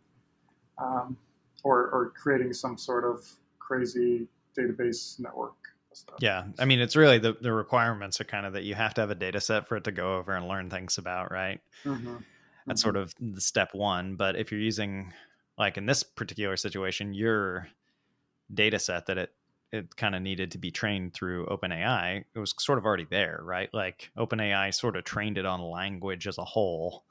um, 0.80 1.18
or 1.64 1.90
or 1.90 2.14
creating 2.22 2.52
some 2.54 2.78
sort 2.78 3.06
of 3.06 3.24
crazy 3.60 4.28
database 4.58 5.20
network 5.20 5.56
stuff. 5.94 6.18
Yeah, 6.20 6.46
I 6.58 6.66
mean, 6.66 6.80
it's 6.80 6.96
really 6.96 7.20
the 7.20 7.38
the 7.40 7.52
requirements 7.52 8.20
are 8.20 8.26
kind 8.26 8.46
of 8.46 8.54
that 8.54 8.64
you 8.64 8.74
have 8.74 8.96
to 8.96 9.02
have 9.02 9.12
a 9.12 9.16
data 9.16 9.40
set 9.40 9.68
for 9.68 9.78
it 9.78 9.84
to 9.84 9.92
go 9.92 10.18
over 10.18 10.34
and 10.34 10.48
learn 10.48 10.72
things 10.72 10.98
about, 10.98 11.32
right? 11.32 11.60
Mm-hmm. 11.84 12.16
That's 12.66 12.82
mm-hmm. 12.82 12.86
sort 12.86 12.96
of 12.96 13.14
the 13.20 13.42
step 13.42 13.76
one. 13.76 14.16
But 14.16 14.36
if 14.36 14.52
you're 14.52 14.62
using 14.62 15.14
like 15.58 15.78
in 15.78 15.86
this 15.86 16.04
particular 16.04 16.58
situation, 16.58 17.14
your 17.14 17.68
data 18.54 18.80
set 18.80 19.08
that 19.08 19.18
it 19.18 19.34
it 19.72 19.96
kind 19.98 20.16
of 20.16 20.22
needed 20.22 20.52
to 20.52 20.58
be 20.58 20.72
trained 20.72 21.14
through 21.14 21.46
OpenAI, 21.48 22.24
it 22.34 22.40
was 22.40 22.54
sort 22.58 22.78
of 22.78 22.86
already 22.86 23.06
there, 23.10 23.42
right? 23.44 23.70
Like 23.74 24.12
OpenAI 24.18 24.74
sort 24.74 24.96
of 24.96 25.04
trained 25.04 25.38
it 25.38 25.46
on 25.46 25.62
language 25.62 26.26
as 26.26 26.38
a 26.38 26.46
whole. 26.46 27.04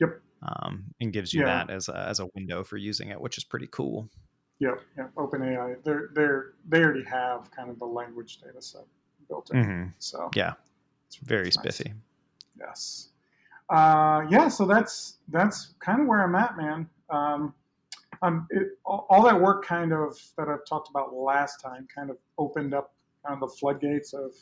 Yep. 0.00 0.20
Um, 0.42 0.84
and 1.00 1.12
gives 1.12 1.32
you 1.32 1.40
yeah. 1.40 1.64
that 1.64 1.70
as 1.70 1.88
a, 1.88 1.96
as 1.96 2.20
a 2.20 2.26
window 2.34 2.62
for 2.62 2.76
using 2.76 3.08
it, 3.08 3.18
which 3.18 3.38
is 3.38 3.44
pretty 3.44 3.68
cool. 3.70 4.10
Yep. 4.58 4.82
Yep. 4.98 5.14
OpenAI, 5.14 5.82
they're 5.82 6.10
they're 6.14 6.52
they 6.68 6.82
already 6.82 7.04
have 7.04 7.50
kind 7.50 7.70
of 7.70 7.78
the 7.78 7.86
language 7.86 8.38
data 8.42 8.60
set 8.60 8.84
built 9.28 9.50
in. 9.52 9.64
Mm-hmm. 9.64 9.88
So 9.98 10.30
yeah, 10.34 10.52
it's 11.06 11.16
very 11.16 11.48
it's 11.48 11.56
spiffy. 11.56 11.94
Nice. 12.56 12.58
Yes. 12.58 13.08
Uh, 13.70 14.26
yeah. 14.28 14.48
So 14.48 14.66
that's 14.66 15.18
that's 15.28 15.74
kind 15.80 16.02
of 16.02 16.06
where 16.06 16.22
I'm 16.22 16.34
at, 16.34 16.56
man. 16.56 16.88
Um, 17.08 17.54
um, 18.24 18.46
it, 18.50 18.68
all, 18.84 19.22
that 19.24 19.38
work 19.38 19.64
kind 19.64 19.92
of 19.92 20.18
that 20.38 20.48
I've 20.48 20.64
talked 20.66 20.88
about 20.88 21.14
last 21.14 21.60
time 21.60 21.86
kind 21.94 22.10
of 22.10 22.16
opened 22.38 22.74
up 22.74 22.94
kind 23.24 23.34
of 23.34 23.48
the 23.48 23.54
floodgates 23.56 24.14
of 24.14 24.32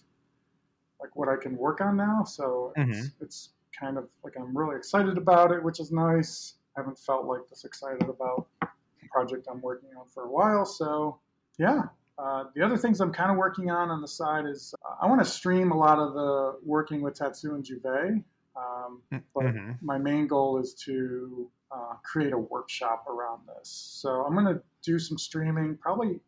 like 1.00 1.14
what 1.16 1.28
I 1.28 1.36
can 1.36 1.56
work 1.56 1.80
on 1.80 1.96
now. 1.96 2.22
So 2.24 2.72
mm-hmm. 2.76 2.92
it's, 2.92 3.10
it's 3.20 3.48
kind 3.78 3.98
of 3.98 4.08
like 4.22 4.34
I'm 4.38 4.56
really 4.56 4.76
excited 4.76 5.18
about 5.18 5.50
it, 5.50 5.62
which 5.62 5.80
is 5.80 5.90
nice. 5.90 6.54
I 6.76 6.80
haven't 6.80 6.98
felt 6.98 7.26
like 7.26 7.40
this 7.50 7.64
excited 7.64 8.08
about 8.08 8.46
the 8.60 8.68
project 9.10 9.48
I'm 9.50 9.60
working 9.60 9.90
on 9.98 10.06
for 10.06 10.24
a 10.24 10.30
while. 10.30 10.64
So 10.64 11.18
yeah. 11.58 11.82
Uh, 12.18 12.44
the 12.54 12.62
other 12.62 12.76
things 12.76 13.00
I'm 13.00 13.12
kind 13.12 13.30
of 13.30 13.36
working 13.36 13.70
on 13.70 13.90
on 13.90 14.00
the 14.00 14.06
side 14.06 14.44
is 14.46 14.74
uh, 14.86 14.94
I 15.02 15.08
want 15.08 15.20
to 15.22 15.24
stream 15.24 15.72
a 15.72 15.76
lot 15.76 15.98
of 15.98 16.12
the 16.12 16.58
working 16.64 17.00
with 17.00 17.14
Tatsu 17.14 17.54
and 17.54 17.64
Juvet. 17.64 18.22
Um, 18.54 19.00
mm, 19.12 19.22
but 19.34 19.44
mm-hmm. 19.44 19.72
my 19.80 19.96
main 19.96 20.26
goal 20.26 20.60
is 20.60 20.74
to 20.84 21.50
uh, 21.74 21.94
create 22.04 22.32
a 22.32 22.38
workshop 22.38 23.06
around 23.08 23.40
this. 23.46 23.68
So 24.00 24.24
I'm 24.24 24.34
going 24.34 24.54
to 24.54 24.62
do 24.82 24.98
some 24.98 25.18
streaming, 25.18 25.76
probably 25.76 26.20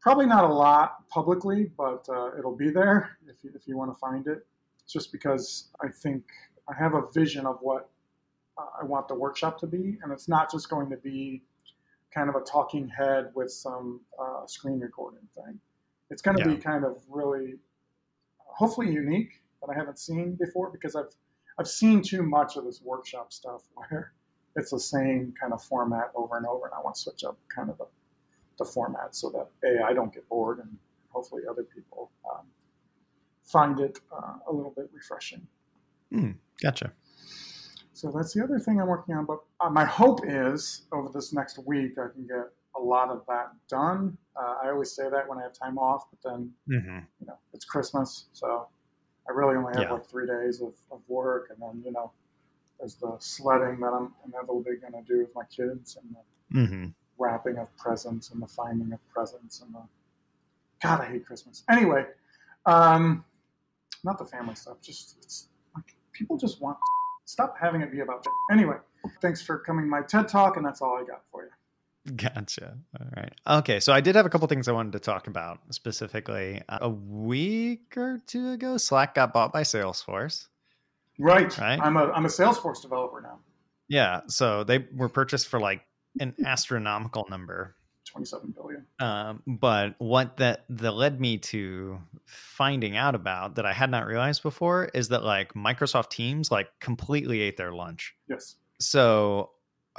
probably 0.00 0.26
not 0.26 0.44
a 0.44 0.52
lot 0.52 1.08
publicly, 1.08 1.70
but 1.76 2.06
uh, 2.08 2.30
it'll 2.38 2.56
be 2.56 2.70
there 2.70 3.18
if 3.28 3.42
you, 3.42 3.50
if 3.54 3.66
you 3.66 3.76
want 3.76 3.92
to 3.92 3.98
find 3.98 4.26
it. 4.28 4.46
Just 4.88 5.10
because 5.10 5.68
I 5.82 5.88
think 5.88 6.22
I 6.68 6.74
have 6.78 6.94
a 6.94 7.02
vision 7.12 7.44
of 7.44 7.58
what 7.60 7.90
uh, 8.56 8.66
I 8.80 8.84
want 8.84 9.08
the 9.08 9.16
workshop 9.16 9.58
to 9.60 9.66
be, 9.66 9.98
and 10.02 10.12
it's 10.12 10.28
not 10.28 10.50
just 10.50 10.70
going 10.70 10.90
to 10.90 10.96
be 10.96 11.42
kind 12.14 12.28
of 12.28 12.36
a 12.36 12.40
talking 12.40 12.88
head 12.88 13.30
with 13.34 13.50
some 13.50 14.00
uh, 14.18 14.46
screen 14.46 14.78
recording 14.78 15.26
thing. 15.34 15.58
It's 16.08 16.22
going 16.22 16.36
to 16.36 16.48
yeah. 16.48 16.54
be 16.54 16.62
kind 16.62 16.84
of 16.84 16.98
really, 17.10 17.54
hopefully 18.38 18.92
unique 18.92 19.42
that 19.60 19.74
I 19.74 19.76
haven't 19.76 19.98
seen 19.98 20.36
before 20.38 20.70
because 20.70 20.94
I've 20.94 21.12
I've 21.58 21.68
seen 21.68 22.02
too 22.02 22.22
much 22.22 22.56
of 22.56 22.64
this 22.64 22.80
workshop 22.82 23.32
stuff 23.32 23.62
where 23.74 24.12
it's 24.56 24.70
the 24.70 24.80
same 24.80 25.34
kind 25.40 25.52
of 25.52 25.62
format 25.62 26.10
over 26.14 26.36
and 26.36 26.46
over, 26.46 26.66
and 26.66 26.74
I 26.74 26.80
want 26.80 26.96
to 26.96 27.02
switch 27.02 27.24
up 27.24 27.38
kind 27.54 27.70
of 27.70 27.78
the, 27.78 27.86
the 28.58 28.64
format 28.64 29.14
so 29.14 29.30
that 29.30 29.68
a 29.68 29.84
I 29.84 29.92
don't 29.92 30.12
get 30.12 30.28
bored, 30.28 30.58
and 30.58 30.76
hopefully 31.10 31.42
other 31.48 31.64
people 31.64 32.10
um, 32.30 32.46
find 33.44 33.80
it 33.80 34.00
uh, 34.12 34.34
a 34.48 34.52
little 34.52 34.72
bit 34.76 34.88
refreshing. 34.92 35.46
Mm, 36.12 36.36
gotcha. 36.62 36.92
So 37.92 38.10
that's 38.14 38.34
the 38.34 38.44
other 38.44 38.58
thing 38.58 38.80
I'm 38.80 38.88
working 38.88 39.14
on. 39.14 39.24
But 39.24 39.38
uh, 39.60 39.70
my 39.70 39.84
hope 39.84 40.20
is 40.24 40.82
over 40.92 41.08
this 41.12 41.32
next 41.32 41.58
week 41.66 41.92
I 41.98 42.12
can 42.12 42.26
get 42.26 42.50
a 42.76 42.80
lot 42.80 43.08
of 43.08 43.22
that 43.26 43.52
done. 43.68 44.16
Uh, 44.38 44.56
I 44.62 44.68
always 44.68 44.92
say 44.92 45.08
that 45.08 45.26
when 45.28 45.38
I 45.38 45.42
have 45.42 45.54
time 45.54 45.78
off, 45.78 46.04
but 46.10 46.30
then 46.30 46.50
mm-hmm. 46.68 46.98
you 47.20 47.26
know 47.26 47.38
it's 47.54 47.64
Christmas, 47.64 48.26
so 48.32 48.68
I 49.28 49.32
really 49.32 49.56
only 49.56 49.72
have 49.74 49.82
yeah. 49.82 49.92
like 49.92 50.06
three 50.06 50.26
days 50.26 50.60
of, 50.60 50.74
of 50.90 51.00
work, 51.08 51.48
and 51.50 51.58
then 51.60 51.82
you 51.84 51.92
know, 51.92 52.12
there's 52.78 52.94
the 52.94 53.16
sledding 53.18 53.80
that 53.80 53.92
I'm 53.92 54.12
inevitably 54.26 54.76
going 54.76 54.92
to 54.92 55.02
do 55.06 55.20
with 55.20 55.34
my 55.34 55.44
kids, 55.44 55.98
and 56.00 56.14
the 56.14 56.58
mm-hmm. 56.58 56.86
wrapping 57.18 57.58
of 57.58 57.74
presents, 57.76 58.30
and 58.30 58.42
the 58.42 58.46
finding 58.46 58.92
of 58.92 59.00
presents, 59.12 59.62
and 59.62 59.74
the 59.74 59.82
God, 60.82 61.00
I 61.00 61.06
hate 61.06 61.26
Christmas. 61.26 61.64
Anyway, 61.70 62.04
um, 62.66 63.24
not 64.04 64.18
the 64.18 64.24
family 64.24 64.54
stuff. 64.54 64.80
Just 64.80 65.16
it's 65.22 65.48
like 65.74 65.96
people 66.12 66.36
just 66.36 66.60
want 66.60 66.78
stop 67.24 67.56
having 67.60 67.82
it 67.82 67.92
be 67.92 68.00
about. 68.00 68.24
Anyway, 68.52 68.76
thanks 69.20 69.42
for 69.42 69.58
coming 69.58 69.88
my 69.88 70.02
TED 70.02 70.28
talk, 70.28 70.56
and 70.56 70.64
that's 70.64 70.80
all 70.80 70.96
I 70.96 71.04
got 71.04 71.22
for 71.30 71.44
you. 71.44 71.50
Gotcha. 72.16 72.76
All 73.00 73.06
right. 73.16 73.32
Okay. 73.58 73.80
So 73.80 73.92
I 73.92 74.00
did 74.00 74.14
have 74.14 74.26
a 74.26 74.28
couple 74.28 74.46
things 74.48 74.68
I 74.68 74.72
wanted 74.72 74.92
to 74.92 75.00
talk 75.00 75.26
about 75.26 75.58
specifically. 75.70 76.62
Uh, 76.68 76.78
a 76.82 76.88
week 76.88 77.96
or 77.96 78.20
two 78.26 78.50
ago, 78.50 78.76
Slack 78.76 79.14
got 79.14 79.32
bought 79.32 79.52
by 79.52 79.62
Salesforce. 79.62 80.46
Right. 81.18 81.56
Right. 81.58 81.80
I'm 81.80 81.96
a 81.96 82.10
I'm 82.12 82.24
a 82.24 82.28
Salesforce 82.28 82.82
developer 82.82 83.20
now. 83.20 83.38
Yeah. 83.88 84.20
So 84.28 84.64
they 84.64 84.86
were 84.94 85.08
purchased 85.08 85.48
for 85.48 85.58
like 85.58 85.82
an 86.20 86.34
astronomical 86.44 87.26
number. 87.28 87.74
27 88.04 88.54
billion. 88.56 88.86
Um, 89.00 89.42
but 89.46 89.94
what 89.98 90.36
that 90.36 90.64
that 90.70 90.92
led 90.92 91.20
me 91.20 91.38
to 91.38 91.98
finding 92.24 92.96
out 92.96 93.14
about 93.14 93.56
that 93.56 93.66
I 93.66 93.72
had 93.72 93.90
not 93.90 94.06
realized 94.06 94.42
before 94.42 94.90
is 94.94 95.08
that 95.08 95.24
like 95.24 95.54
Microsoft 95.54 96.10
Teams 96.10 96.50
like 96.50 96.68
completely 96.80 97.40
ate 97.40 97.56
their 97.56 97.72
lunch. 97.72 98.14
Yes. 98.28 98.56
So 98.78 99.50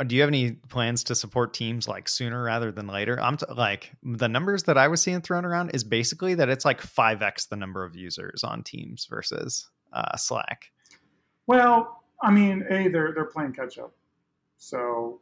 do 0.06 0.16
you 0.16 0.22
have 0.22 0.30
any 0.30 0.51
plans 0.51 1.04
to 1.06 1.16
support 1.16 1.54
teams 1.54 1.88
like 1.88 2.08
sooner 2.08 2.44
rather 2.44 2.72
than 2.72 2.88
later? 2.88 3.20
I'm 3.22 3.38
t- 3.38 3.46
like 3.56 3.92
the 4.04 4.27
numbers 4.27 4.63
that 4.63 4.77
i 4.77 4.88
was 4.88 5.01
seeing 5.01 5.22
thrown 5.22 5.46
around 5.46 5.72
is 5.74 5.84
basically 5.84 6.36
that 6.36 6.50
it's 6.50 6.66
like 6.66 6.82
5x 6.82 7.50
the 7.50 7.56
number 7.56 7.84
of 7.84 7.96
users 7.96 8.44
on 8.44 8.63
teams 8.63 9.06
versus 9.06 9.70
uh, 9.94 10.16
slack. 10.16 10.72
Well 11.48 12.04
i 12.22 12.32
mean 12.32 12.66
a 12.70 12.88
they're 12.88 13.13
they're 13.13 13.25
playing 13.25 13.54
catch 13.54 13.77
up 13.77 13.94
so 14.58 15.22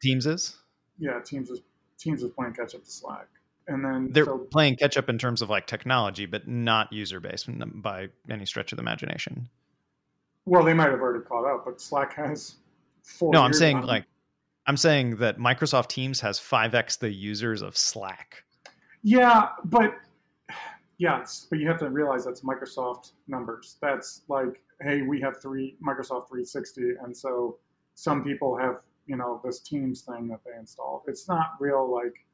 teams 0.00 0.26
is? 0.26 0.56
Yeah 0.98 1.20
teams 1.24 1.50
is 1.50 1.60
teams 1.98 2.22
is 2.22 2.30
playing 2.30 2.54
catch 2.54 2.74
up 2.74 2.84
to 2.84 2.90
slack. 2.90 3.28
And 3.68 3.84
then 3.84 4.10
they're 4.12 4.24
so, 4.24 4.38
playing 4.38 4.76
catch 4.76 4.96
up 4.96 5.08
in 5.08 5.18
terms 5.18 5.42
of 5.42 5.50
like 5.50 5.66
technology 5.66 6.26
but 6.26 6.46
not 6.46 6.92
user 6.92 7.20
base 7.20 7.44
by 7.48 8.08
any 8.30 8.46
stretch 8.46 8.72
of 8.72 8.76
the 8.76 8.82
imagination. 8.82 9.48
Well 10.44 10.64
they 10.64 10.74
might 10.74 10.90
have 10.90 11.00
already 11.00 11.24
caught 11.24 11.44
up 11.44 11.64
but 11.64 11.80
slack 11.80 12.14
has 12.14 12.56
Four 13.06 13.32
no, 13.32 13.42
I'm 13.42 13.52
saying 13.52 13.82
like 13.82 14.04
I'm 14.66 14.76
saying 14.76 15.16
that 15.16 15.38
Microsoft 15.38 15.88
Teams 15.88 16.20
has 16.20 16.40
5x 16.40 16.98
the 16.98 17.10
users 17.10 17.62
of 17.62 17.76
Slack. 17.76 18.42
Yeah, 19.02 19.50
but 19.64 19.94
yes, 20.98 21.46
but 21.48 21.60
you 21.60 21.68
have 21.68 21.78
to 21.78 21.90
realize 21.90 22.24
that's 22.24 22.40
Microsoft 22.40 23.12
numbers. 23.28 23.76
That's 23.80 24.22
like, 24.28 24.60
hey, 24.82 25.02
we 25.02 25.20
have 25.20 25.40
three 25.40 25.76
Microsoft 25.80 26.28
360, 26.28 26.94
and 27.04 27.16
so 27.16 27.58
some 27.94 28.24
people 28.24 28.56
have 28.56 28.80
you 29.06 29.16
know 29.16 29.40
this 29.44 29.60
Teams 29.60 30.02
thing 30.02 30.26
that 30.28 30.40
they 30.44 30.58
installed. 30.58 31.02
It's 31.06 31.28
not 31.28 31.52
real 31.60 31.88
like 31.90 32.26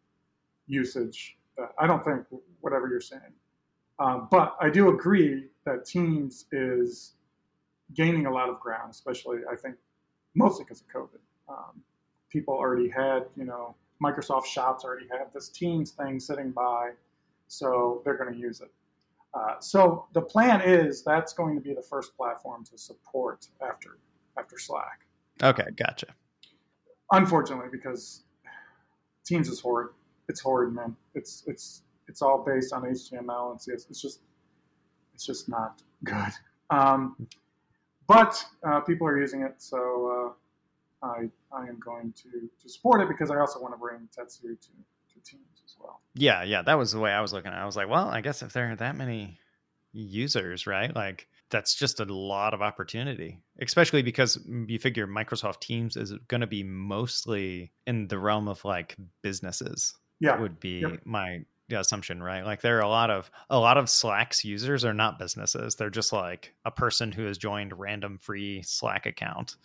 usage. 0.66 1.36
I 1.78 1.86
don't 1.86 2.02
think 2.02 2.24
whatever 2.62 2.88
you're 2.88 3.00
saying, 3.00 3.34
um, 3.98 4.28
but 4.30 4.56
I 4.58 4.70
do 4.70 4.88
agree 4.88 5.48
that 5.66 5.84
Teams 5.84 6.46
is 6.52 7.12
gaining 7.94 8.24
a 8.24 8.32
lot 8.32 8.48
of 8.48 8.58
ground, 8.58 8.90
especially 8.90 9.40
I 9.50 9.56
think 9.56 9.76
mostly 10.34 10.64
because 10.64 10.80
of 10.80 10.88
COVID. 10.88 11.20
Um, 11.50 11.82
people 12.32 12.54
already 12.54 12.88
had, 12.88 13.26
you 13.36 13.44
know, 13.44 13.74
Microsoft 14.02 14.46
Shops 14.46 14.84
already 14.84 15.06
have 15.16 15.32
this 15.32 15.48
Teams 15.48 15.92
thing 15.92 16.18
sitting 16.18 16.50
by, 16.50 16.92
so 17.48 18.02
they're 18.04 18.16
going 18.16 18.32
to 18.32 18.38
use 18.38 18.60
it. 18.60 18.70
Uh, 19.34 19.58
so 19.60 20.06
the 20.12 20.20
plan 20.20 20.60
is 20.60 21.02
that's 21.04 21.32
going 21.32 21.54
to 21.54 21.60
be 21.60 21.74
the 21.74 21.82
first 21.82 22.16
platform 22.16 22.64
to 22.64 22.76
support 22.76 23.46
after 23.66 23.98
after 24.38 24.58
Slack. 24.58 25.06
Okay, 25.42 25.66
gotcha. 25.76 26.06
Unfortunately, 27.12 27.68
because 27.70 28.24
Teams 29.24 29.48
is 29.48 29.60
horrid. 29.60 29.88
It's 30.28 30.40
horrid, 30.40 30.74
man. 30.74 30.96
It's 31.14 31.44
it's 31.46 31.82
it's 32.08 32.20
all 32.22 32.44
based 32.44 32.72
on 32.72 32.82
HTML 32.82 33.52
and 33.52 33.60
CSS. 33.60 33.88
It's 33.90 34.02
just 34.02 34.20
it's 35.14 35.24
just 35.24 35.48
not 35.48 35.82
good. 36.04 36.32
Um, 36.70 37.28
but 38.06 38.44
uh, 38.66 38.80
people 38.80 39.06
are 39.06 39.18
using 39.18 39.42
it, 39.42 39.54
so 39.58 40.28
uh, 40.28 40.32
I 41.02 41.28
I 41.52 41.66
am 41.66 41.78
going 41.84 42.12
to 42.22 42.48
to 42.62 42.68
support 42.68 43.00
it 43.00 43.08
because 43.08 43.30
I 43.30 43.38
also 43.38 43.60
want 43.60 43.74
to 43.74 43.78
bring 43.78 44.08
Tatsu 44.14 44.48
to 44.56 44.68
to 45.14 45.20
teams 45.24 45.62
as 45.64 45.76
well. 45.80 46.00
Yeah, 46.14 46.42
yeah, 46.42 46.62
that 46.62 46.78
was 46.78 46.92
the 46.92 47.00
way 47.00 47.10
I 47.12 47.20
was 47.20 47.32
looking 47.32 47.50
at. 47.52 47.58
it. 47.58 47.62
I 47.62 47.66
was 47.66 47.76
like, 47.76 47.88
well, 47.88 48.08
I 48.08 48.20
guess 48.20 48.42
if 48.42 48.52
there 48.52 48.70
are 48.72 48.76
that 48.76 48.96
many 48.96 49.38
users, 49.92 50.66
right? 50.66 50.94
Like 50.94 51.28
that's 51.50 51.74
just 51.74 52.00
a 52.00 52.04
lot 52.04 52.54
of 52.54 52.62
opportunity, 52.62 53.38
especially 53.60 54.02
because 54.02 54.38
you 54.66 54.78
figure 54.78 55.06
Microsoft 55.06 55.60
Teams 55.60 55.96
is 55.96 56.12
going 56.28 56.40
to 56.40 56.46
be 56.46 56.62
mostly 56.62 57.72
in 57.86 58.08
the 58.08 58.18
realm 58.18 58.48
of 58.48 58.64
like 58.64 58.96
businesses. 59.22 59.94
Yeah, 60.20 60.40
would 60.40 60.60
be 60.60 60.78
Yep. 60.80 61.00
my 61.04 61.40
assumption, 61.70 62.22
right? 62.22 62.44
Like 62.44 62.60
there 62.60 62.78
are 62.78 62.82
a 62.82 62.88
lot 62.88 63.10
of 63.10 63.30
a 63.50 63.58
lot 63.58 63.76
of 63.76 63.90
Slack's 63.90 64.44
users 64.44 64.84
are 64.84 64.94
not 64.94 65.18
businesses. 65.18 65.74
They're 65.74 65.90
just 65.90 66.12
like 66.12 66.54
a 66.64 66.70
person 66.70 67.10
who 67.12 67.24
has 67.24 67.38
joined 67.38 67.78
random 67.78 68.18
free 68.18 68.62
Slack 68.62 69.04
account, 69.06 69.56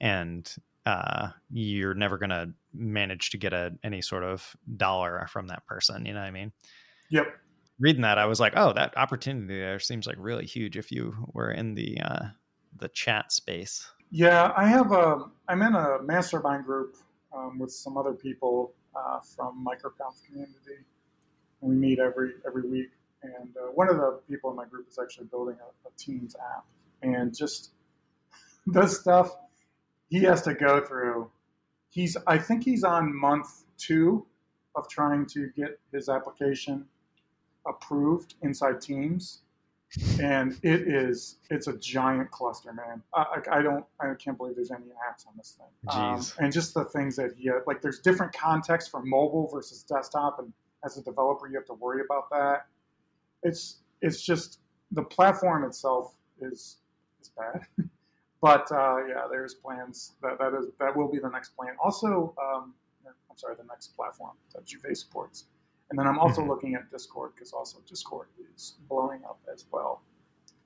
and 0.00 0.52
uh, 0.86 1.28
you're 1.50 1.94
never 1.94 2.18
going 2.18 2.30
to 2.30 2.50
manage 2.74 3.30
to 3.30 3.38
get 3.38 3.52
a 3.52 3.72
any 3.84 4.02
sort 4.02 4.24
of 4.24 4.56
dollar 4.76 5.26
from 5.30 5.48
that 5.48 5.66
person. 5.66 6.06
You 6.06 6.14
know 6.14 6.20
what 6.20 6.26
I 6.26 6.30
mean? 6.30 6.52
Yep. 7.10 7.26
reading 7.78 8.02
that, 8.02 8.18
I 8.18 8.26
was 8.26 8.40
like, 8.40 8.54
oh, 8.56 8.72
that 8.72 8.96
opportunity 8.96 9.58
there 9.58 9.78
seems 9.78 10.06
like 10.06 10.16
really 10.18 10.46
huge 10.46 10.76
if 10.76 10.90
you 10.90 11.14
were 11.32 11.50
in 11.50 11.74
the 11.74 12.00
uh, 12.00 12.24
the 12.76 12.88
chat 12.88 13.32
space. 13.32 13.86
Yeah, 14.10 14.52
I 14.56 14.66
have 14.66 14.92
a. 14.92 15.24
I'm 15.48 15.62
in 15.62 15.74
a 15.74 16.02
mastermind 16.02 16.64
group 16.64 16.96
um, 17.34 17.58
with 17.58 17.70
some 17.70 17.96
other 17.96 18.12
people 18.12 18.72
uh, 18.94 19.20
from 19.20 19.64
MicroConf 19.64 20.26
community, 20.26 20.84
and 21.60 21.70
we 21.70 21.76
meet 21.76 21.98
every 21.98 22.32
every 22.46 22.68
week. 22.68 22.90
And 23.22 23.56
uh, 23.56 23.70
one 23.72 23.88
of 23.88 23.96
the 23.96 24.20
people 24.28 24.50
in 24.50 24.56
my 24.56 24.64
group 24.66 24.88
is 24.88 24.98
actually 25.00 25.26
building 25.26 25.56
a, 25.60 25.88
a 25.88 25.92
Teams 25.96 26.34
app, 26.34 26.64
and 27.02 27.34
just 27.34 27.70
the 28.66 28.86
stuff 28.86 29.36
he 30.12 30.24
has 30.24 30.42
to 30.42 30.54
go 30.54 30.84
through. 30.84 31.30
He's. 31.88 32.16
I 32.26 32.38
think 32.38 32.64
he's 32.64 32.84
on 32.84 33.14
month 33.14 33.64
two 33.78 34.26
of 34.76 34.88
trying 34.88 35.26
to 35.26 35.48
get 35.56 35.78
his 35.92 36.08
application 36.08 36.84
approved 37.66 38.34
inside 38.42 38.80
Teams 38.80 39.42
and 40.20 40.58
it 40.62 40.88
is 40.88 41.36
it's 41.50 41.66
a 41.66 41.76
giant 41.76 42.30
cluster 42.30 42.72
man 42.72 43.02
I, 43.14 43.40
I, 43.50 43.62
don't 43.62 43.84
i 44.00 44.14
can't 44.14 44.38
believe 44.38 44.56
there's 44.56 44.70
any 44.70 44.86
apps 44.86 45.26
on 45.26 45.34
this 45.36 45.58
thing 45.58 45.68
um, 45.88 46.24
and 46.38 46.50
just 46.50 46.72
the 46.72 46.84
things 46.86 47.14
that 47.16 47.32
he 47.36 47.50
like 47.66 47.82
there's 47.82 47.98
different 47.98 48.32
contexts 48.32 48.90
for 48.90 49.02
mobile 49.02 49.50
versus 49.52 49.82
desktop 49.82 50.38
and 50.38 50.50
as 50.82 50.96
a 50.96 51.02
developer 51.02 51.46
you 51.46 51.56
have 51.56 51.66
to 51.66 51.74
worry 51.74 52.00
about 52.02 52.30
that 52.30 52.66
it's 53.42 53.80
it's 54.00 54.22
just 54.22 54.60
the 54.92 55.02
platform 55.02 55.62
itself 55.64 56.14
is 56.40 56.78
is 57.20 57.30
bad 57.36 57.60
but 58.42 58.70
uh, 58.72 58.96
yeah 59.08 59.24
there's 59.30 59.54
plans 59.54 60.12
that 60.22 60.38
that 60.38 60.52
is 60.58 60.66
that 60.78 60.94
will 60.96 61.10
be 61.10 61.18
the 61.18 61.30
next 61.30 61.50
plan 61.56 61.74
also 61.82 62.34
um, 62.42 62.74
i'm 63.06 63.36
sorry 63.36 63.54
the 63.56 63.64
next 63.64 63.96
platform 63.96 64.32
that 64.54 64.64
Juvet 64.66 64.96
supports 64.96 65.46
and 65.90 65.98
then 65.98 66.06
I'm 66.06 66.18
also 66.18 66.40
Mhm. 66.40 66.48
looking 66.48 66.74
at 66.74 66.90
Discord 66.90 67.34
because 67.34 67.52
also 67.52 67.78
Discord 67.86 68.28
is 68.54 68.76
blowing 68.88 69.22
up 69.24 69.38
as 69.52 69.66
well, 69.70 70.00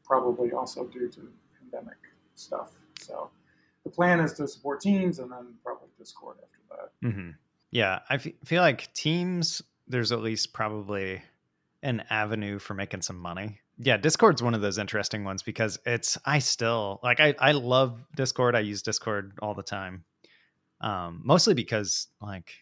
probably 0.05 0.53
also 0.53 0.87
due 0.87 1.09
to 1.09 1.33
pandemic 1.59 1.99
stuff. 2.37 2.71
So 3.01 3.31
the 3.83 3.91
plan 3.91 4.21
is 4.21 4.35
to 4.35 4.47
support 4.47 4.81
Teams 4.81 5.19
and 5.19 5.33
then 5.33 5.55
probably 5.65 5.89
Discord 5.99 6.37
after 6.45 6.61
that. 6.71 7.11
hmm 7.11 7.31
Yeah, 7.73 8.01
I 8.09 8.19
feel 8.19 8.63
like 8.63 8.93
Teams. 8.93 9.63
There's 9.89 10.13
at 10.13 10.21
least 10.21 10.53
probably 10.53 11.23
an 11.83 12.05
avenue 12.09 12.61
for 12.61 12.75
making 12.75 13.03
some 13.03 13.19
money. 13.19 13.59
Yeah, 13.79 13.97
Discord's 13.97 14.43
one 14.43 14.55
of 14.55 14.61
those 14.61 14.79
interesting 14.79 15.25
ones 15.25 15.43
because 15.43 15.79
it's 15.85 16.17
I 16.25 16.39
still 16.39 17.01
like 17.03 17.21
I 17.21 17.35
I 17.39 17.53
love 17.53 18.05
Discord. 18.17 18.57
I 18.57 18.61
use 18.61 18.83
Discord 18.83 19.33
all 19.43 19.55
the 19.55 19.63
time. 19.63 20.05
Um 20.81 21.21
mostly 21.25 21.55
because 21.55 22.09
like 22.21 22.53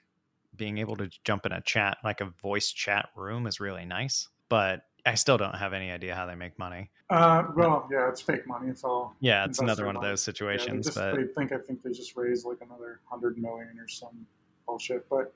being 0.56 0.78
able 0.78 0.96
to 0.96 1.10
jump 1.24 1.46
in 1.46 1.52
a 1.52 1.60
chat 1.60 1.98
like 2.04 2.20
a 2.20 2.32
voice 2.42 2.70
chat 2.70 3.08
room 3.16 3.46
is 3.46 3.60
really 3.60 3.84
nice, 3.84 4.28
but 4.48 4.82
I 5.06 5.14
still 5.14 5.36
don't 5.36 5.54
have 5.54 5.72
any 5.72 5.90
idea 5.90 6.14
how 6.14 6.26
they 6.26 6.34
make 6.34 6.58
money. 6.58 6.90
Uh, 7.10 7.44
well, 7.54 7.86
yeah, 7.92 8.08
it's 8.08 8.22
fake 8.22 8.46
money. 8.46 8.70
It's 8.70 8.84
all. 8.84 9.14
Yeah, 9.20 9.44
it's 9.44 9.58
another 9.58 9.84
one 9.84 9.96
of 9.96 10.00
money. 10.00 10.12
those 10.12 10.22
Yeah, 10.22 10.32
situations, 10.32 10.86
just 10.86 10.96
but 10.96 11.14
they 11.14 11.24
think 11.24 11.52
I 11.52 11.58
think 11.58 11.82
they 11.82 11.92
just 11.92 12.16
raised 12.16 12.46
like 12.46 12.58
another 12.62 13.00
hundred 13.04 13.36
million 13.36 13.78
or 13.78 13.86
some 13.86 14.26
bullshit. 14.66 15.06
But 15.10 15.34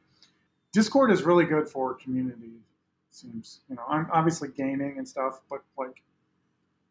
Discord 0.72 1.10
is 1.10 1.22
really 1.22 1.44
good 1.44 1.68
for 1.68 1.94
community. 1.94 2.52
It 3.10 3.14
seems 3.16 3.60
you 3.68 3.76
know 3.76 3.82
I'm 3.88 4.08
obviously 4.12 4.48
gaming 4.48 4.98
and 4.98 5.08
stuff, 5.08 5.40
but 5.50 5.62
like 5.76 6.02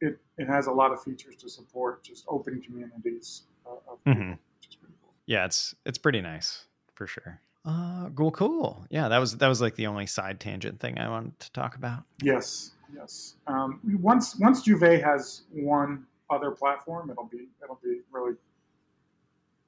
it 0.01 0.19
it 0.37 0.47
has 0.47 0.67
a 0.67 0.71
lot 0.71 0.91
of 0.91 1.01
features 1.03 1.35
to 1.37 1.49
support 1.49 2.03
just 2.03 2.25
open 2.27 2.61
communities 2.61 3.43
uh, 3.65 3.71
of 3.91 4.03
people, 4.03 4.21
Mhm. 4.21 4.31
which 4.31 4.69
is 4.69 4.75
pretty 4.75 4.95
cool. 5.01 5.13
yeah, 5.25 5.45
it's 5.45 5.75
it's 5.85 5.97
pretty 5.97 6.21
nice 6.21 6.65
for 6.95 7.07
sure. 7.07 7.41
Uh, 7.65 8.09
cool, 8.15 8.31
cool. 8.31 8.85
Yeah, 8.89 9.09
that 9.09 9.17
was 9.17 9.37
that 9.37 9.47
was 9.47 9.61
like 9.61 9.75
the 9.75 9.87
only 9.87 10.05
side 10.07 10.39
tangent 10.39 10.79
thing 10.79 10.97
I 10.97 11.09
wanted 11.09 11.37
to 11.39 11.51
talk 11.51 11.75
about. 11.75 12.03
Yes, 12.21 12.71
yes. 12.95 13.35
Um, 13.45 13.79
once 14.01 14.37
once 14.39 14.63
Juvet 14.63 15.03
has 15.03 15.43
one 15.51 16.05
other 16.29 16.51
platform, 16.51 17.09
it'll 17.11 17.25
be 17.25 17.47
it'll 17.61 17.79
be 17.83 18.01
really 18.11 18.35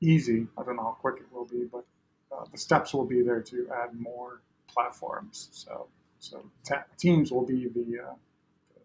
easy. 0.02 0.48
I 0.58 0.64
don't 0.64 0.78
know 0.78 0.84
how 0.84 0.98
quick 1.00 1.18
it 1.20 1.32
will 1.32 1.46
be, 1.46 1.66
but 1.66 1.86
uh, 2.32 2.46
the 2.52 2.58
steps 2.58 2.94
will 2.94 3.06
be 3.06 3.22
there 3.22 3.42
to 3.42 3.70
add 3.84 3.94
more 4.00 4.42
platforms. 4.68 5.50
So 5.52 5.88
so 6.20 6.44
ta- 6.64 6.86
Teams 6.98 7.32
will 7.32 7.46
be 7.46 7.68
the 7.68 8.00
uh, 8.10 8.14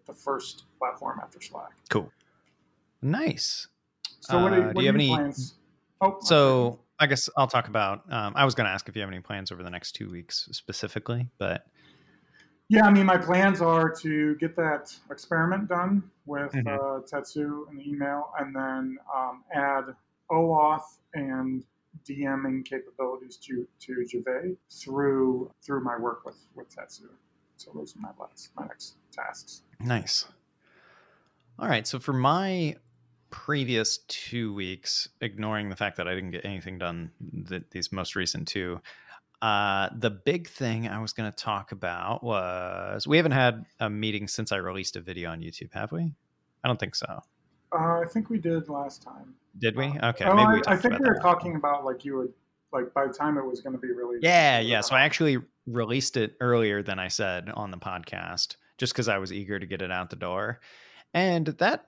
the 0.06 0.14
first 0.14 0.64
platform 0.78 1.20
after 1.22 1.40
Slack. 1.40 1.70
Cool, 1.90 2.10
nice. 3.02 3.68
So 4.20 4.42
what, 4.42 4.52
are, 4.52 4.62
Uh, 4.62 4.66
what 4.68 4.76
do 4.76 4.80
you 4.82 4.86
have 4.86 4.94
any- 4.94 5.08
plans? 5.08 5.54
Oh, 6.00 6.16
So 6.20 6.80
I 6.98 7.06
guess 7.06 7.28
I'll 7.36 7.46
talk 7.46 7.68
about. 7.68 8.10
Um, 8.10 8.32
I 8.36 8.44
was 8.44 8.54
going 8.54 8.66
to 8.66 8.70
ask 8.70 8.88
if 8.88 8.94
you 8.96 9.02
have 9.02 9.10
any 9.10 9.20
plans 9.20 9.50
over 9.52 9.62
the 9.62 9.70
next 9.70 9.92
two 9.92 10.10
weeks 10.10 10.48
specifically, 10.52 11.28
but 11.38 11.66
Yeah, 12.68 12.86
I 12.86 12.90
mean, 12.90 13.04
my 13.06 13.18
plans 13.18 13.60
are 13.60 13.90
to 13.96 14.36
get 14.36 14.56
that 14.56 14.94
experiment 15.10 15.68
done 15.68 16.10
with 16.24 16.52
Mhm. 16.52 16.66
uh, 16.66 17.06
Tatsu 17.06 17.66
and 17.68 17.78
the 17.78 17.88
email, 17.88 18.32
and 18.38 18.54
then 18.56 18.96
um, 19.14 19.44
add 19.52 19.84
OAuth 20.30 20.98
and 21.12 21.64
DMing 22.08 22.64
capabilities 22.64 23.36
to 23.38 23.66
to 23.80 24.04
Juvet 24.04 24.56
through 24.70 25.50
through 25.62 25.82
my 25.82 25.96
work 25.98 26.24
with 26.24 26.36
with 26.54 26.74
Tatsu. 26.74 27.08
So 27.56 27.70
those 27.74 27.94
are 27.96 28.00
my 28.00 28.10
last 28.18 28.50
my 28.56 28.66
next 28.66 28.96
tasks. 29.12 29.62
Nice. 29.80 30.26
All 31.58 31.68
right. 31.68 31.86
So 31.86 31.98
for 31.98 32.12
my 32.12 32.76
previous 33.30 33.98
two 34.08 34.52
weeks, 34.54 35.08
ignoring 35.20 35.68
the 35.68 35.76
fact 35.76 35.96
that 35.96 36.08
I 36.08 36.14
didn't 36.14 36.30
get 36.30 36.44
anything 36.44 36.78
done 36.78 37.10
th- 37.48 37.64
these 37.70 37.92
most 37.92 38.16
recent 38.16 38.48
two, 38.48 38.80
uh, 39.42 39.90
the 39.96 40.10
big 40.10 40.48
thing 40.48 40.88
I 40.88 41.00
was 41.00 41.12
going 41.12 41.30
to 41.30 41.36
talk 41.36 41.72
about 41.72 42.22
was 42.22 43.06
we 43.06 43.16
haven't 43.16 43.32
had 43.32 43.66
a 43.80 43.90
meeting 43.90 44.26
since 44.26 44.52
I 44.52 44.56
released 44.56 44.96
a 44.96 45.00
video 45.00 45.30
on 45.30 45.40
YouTube, 45.40 45.72
have 45.74 45.92
we? 45.92 46.12
I 46.62 46.68
don't 46.68 46.80
think 46.80 46.94
so. 46.94 47.22
Uh, 47.72 48.00
I 48.00 48.04
think 48.08 48.30
we 48.30 48.38
did 48.38 48.68
last 48.68 49.02
time. 49.02 49.34
Did 49.58 49.76
we? 49.76 49.84
Okay. 49.84 50.24
Oh, 50.24 50.34
maybe 50.34 50.46
I, 50.46 50.52
we 50.52 50.58
I 50.58 50.62
talked 50.62 50.82
think 50.82 50.98
we 50.98 51.08
were 51.08 51.20
talking 51.20 51.56
about 51.56 51.84
like 51.84 52.04
you 52.04 52.16
would 52.18 52.32
like 52.72 52.92
by 52.92 53.06
the 53.06 53.12
time 53.12 53.38
it 53.38 53.44
was 53.44 53.60
going 53.60 53.74
to 53.74 53.78
be 53.78 53.92
released. 53.92 54.24
Yeah, 54.24 54.58
yeah. 54.60 54.80
So 54.80 54.96
I 54.96 55.02
actually 55.02 55.38
released 55.66 56.16
it 56.16 56.36
earlier 56.40 56.82
than 56.82 56.98
I 56.98 57.08
said 57.08 57.50
on 57.54 57.70
the 57.70 57.78
podcast, 57.78 58.56
just 58.78 58.92
because 58.92 59.08
I 59.08 59.18
was 59.18 59.32
eager 59.32 59.58
to 59.58 59.66
get 59.66 59.80
it 59.82 59.90
out 59.92 60.10
the 60.10 60.16
door. 60.16 60.60
And 61.14 61.46
that, 61.46 61.86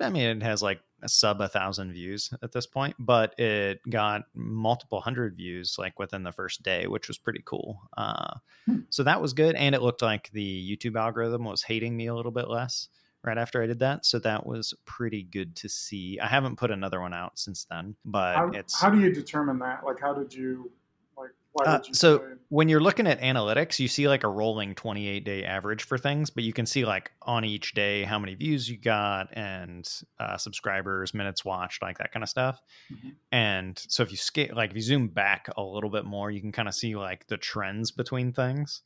I 0.00 0.08
mean, 0.08 0.38
it 0.38 0.42
has 0.42 0.62
like 0.62 0.80
a 1.02 1.08
sub 1.08 1.40
a 1.40 1.48
thousand 1.48 1.92
views 1.92 2.32
at 2.42 2.52
this 2.52 2.66
point, 2.66 2.96
but 2.98 3.38
it 3.38 3.80
got 3.90 4.22
multiple 4.34 5.00
hundred 5.00 5.36
views 5.36 5.76
like 5.78 5.98
within 5.98 6.22
the 6.22 6.32
first 6.32 6.62
day, 6.62 6.86
which 6.86 7.08
was 7.08 7.18
pretty 7.18 7.42
cool. 7.44 7.80
Uh, 7.96 8.34
Hmm. 8.66 8.82
so 8.90 9.02
that 9.02 9.20
was 9.20 9.32
good, 9.32 9.56
and 9.56 9.74
it 9.74 9.82
looked 9.82 10.02
like 10.02 10.30
the 10.30 10.76
YouTube 10.76 10.96
algorithm 10.96 11.42
was 11.44 11.64
hating 11.64 11.96
me 11.96 12.06
a 12.06 12.14
little 12.14 12.30
bit 12.30 12.48
less 12.48 12.88
right 13.24 13.38
after 13.38 13.62
I 13.62 13.66
did 13.66 13.78
that. 13.80 14.04
So 14.06 14.18
that 14.20 14.46
was 14.46 14.74
pretty 14.84 15.22
good 15.22 15.56
to 15.56 15.68
see. 15.68 16.18
I 16.20 16.26
haven't 16.26 16.56
put 16.56 16.70
another 16.70 17.00
one 17.00 17.14
out 17.14 17.38
since 17.38 17.64
then, 17.70 17.94
but 18.04 18.36
how, 18.36 18.48
it's 18.48 18.80
how 18.80 18.90
do 18.90 19.00
you 19.00 19.12
determine 19.12 19.58
that? 19.60 19.84
Like, 19.84 20.00
how 20.00 20.12
did 20.14 20.32
you 20.34 20.70
like? 21.16 21.30
Uh, 21.66 21.80
so 21.92 22.18
say- 22.18 22.24
when 22.48 22.68
you're 22.68 22.80
looking 22.80 23.06
at 23.06 23.20
analytics, 23.20 23.78
you 23.78 23.88
see 23.88 24.08
like 24.08 24.24
a 24.24 24.28
rolling 24.28 24.74
28 24.74 25.24
day 25.24 25.44
average 25.44 25.84
for 25.84 25.96
things, 25.98 26.28
but 26.30 26.44
you 26.44 26.52
can 26.52 26.66
see 26.66 26.84
like 26.84 27.12
on 27.22 27.44
each 27.44 27.72
day 27.74 28.04
how 28.04 28.18
many 28.18 28.34
views 28.34 28.68
you 28.68 28.76
got 28.76 29.28
and 29.32 29.88
uh, 30.18 30.36
subscribers, 30.36 31.14
minutes 31.14 31.44
watched, 31.44 31.80
like 31.82 31.98
that 31.98 32.12
kind 32.12 32.22
of 32.22 32.28
stuff. 32.28 32.60
Mhm. 32.92 33.12
And 33.30 33.78
so 33.88 34.02
if 34.02 34.10
you 34.10 34.16
scale, 34.16 34.54
like 34.54 34.70
if 34.70 34.76
you 34.76 34.82
zoom 34.82 35.08
back 35.08 35.48
a 35.56 35.62
little 35.62 35.90
bit 35.90 36.04
more, 36.04 36.30
you 36.30 36.40
can 36.40 36.52
kind 36.52 36.68
of 36.68 36.74
see 36.74 36.94
like 36.96 37.26
the 37.28 37.36
trends 37.38 37.90
between 37.90 38.32
things. 38.32 38.82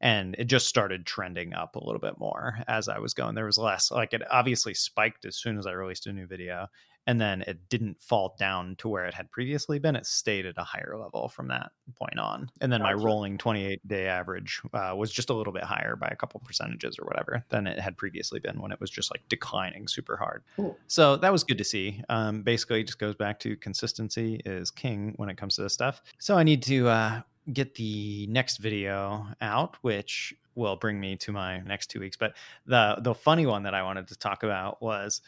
And 0.00 0.36
it 0.38 0.44
just 0.44 0.68
started 0.68 1.04
trending 1.06 1.54
up 1.54 1.74
a 1.74 1.84
little 1.84 2.00
bit 2.00 2.18
more 2.18 2.58
as 2.68 2.88
I 2.88 2.98
was 2.98 3.14
going. 3.14 3.34
There 3.34 3.44
was 3.46 3.58
less, 3.58 3.90
like 3.90 4.12
it 4.12 4.22
obviously 4.30 4.74
spiked 4.74 5.24
as 5.24 5.36
soon 5.36 5.58
as 5.58 5.66
I 5.66 5.72
released 5.72 6.06
a 6.06 6.12
new 6.12 6.26
video. 6.26 6.68
and 7.08 7.18
then 7.18 7.40
it 7.46 7.70
didn't 7.70 7.98
fall 8.02 8.36
down 8.38 8.76
to 8.76 8.86
where 8.86 9.06
it 9.06 9.14
had 9.14 9.30
previously 9.30 9.78
been. 9.78 9.96
It 9.96 10.04
stayed 10.04 10.44
at 10.44 10.58
a 10.58 10.62
higher 10.62 10.94
level 11.00 11.30
from 11.30 11.48
that 11.48 11.72
point 11.96 12.18
on. 12.18 12.50
And 12.60 12.70
then 12.70 12.82
my 12.82 12.92
rolling 12.92 13.38
28 13.38 13.88
day 13.88 14.06
average 14.06 14.60
uh, 14.74 14.94
was 14.94 15.10
just 15.10 15.30
a 15.30 15.32
little 15.32 15.54
bit 15.54 15.62
higher 15.62 15.96
by 15.96 16.08
a 16.08 16.16
couple 16.16 16.38
percentages 16.44 16.98
or 16.98 17.06
whatever 17.06 17.42
than 17.48 17.66
it 17.66 17.80
had 17.80 17.96
previously 17.96 18.40
been 18.40 18.60
when 18.60 18.72
it 18.72 18.80
was 18.80 18.90
just 18.90 19.10
like 19.10 19.22
declining 19.30 19.88
super 19.88 20.18
hard. 20.18 20.44
Cool. 20.56 20.76
So 20.86 21.16
that 21.16 21.32
was 21.32 21.44
good 21.44 21.56
to 21.56 21.64
see. 21.64 22.02
Um, 22.10 22.42
basically, 22.42 22.84
just 22.84 22.98
goes 22.98 23.14
back 23.14 23.40
to 23.40 23.56
consistency 23.56 24.42
is 24.44 24.70
king 24.70 25.14
when 25.16 25.30
it 25.30 25.38
comes 25.38 25.56
to 25.56 25.62
this 25.62 25.72
stuff. 25.72 26.02
So 26.18 26.36
I 26.36 26.42
need 26.42 26.62
to 26.64 26.88
uh, 26.88 27.22
get 27.52 27.74
the 27.74 28.26
next 28.28 28.58
video 28.58 29.26
out, 29.40 29.76
which 29.82 30.34
will 30.54 30.76
bring 30.76 30.98
me 30.98 31.16
to 31.16 31.32
my 31.32 31.60
next 31.60 31.88
two 31.88 32.00
weeks. 32.00 32.16
But 32.16 32.34
the 32.66 32.96
the 33.00 33.14
funny 33.14 33.46
one 33.46 33.62
that 33.62 33.74
I 33.74 33.82
wanted 33.82 34.08
to 34.08 34.18
talk 34.18 34.42
about 34.42 34.82
was 34.82 35.20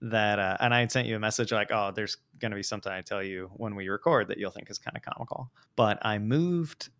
that 0.00 0.38
uh, 0.38 0.56
and 0.60 0.74
I 0.74 0.80
had 0.80 0.92
sent 0.92 1.08
you 1.08 1.16
a 1.16 1.20
message 1.20 1.52
like, 1.52 1.70
oh, 1.72 1.92
there's 1.94 2.18
going 2.38 2.50
to 2.50 2.56
be 2.56 2.62
something 2.62 2.92
I 2.92 3.00
tell 3.00 3.22
you 3.22 3.50
when 3.54 3.74
we 3.74 3.88
record 3.88 4.28
that 4.28 4.38
you'll 4.38 4.50
think 4.50 4.70
is 4.70 4.78
kind 4.78 4.96
of 4.96 5.02
comical. 5.02 5.50
But 5.76 5.98
I 6.02 6.18
moved 6.18 6.90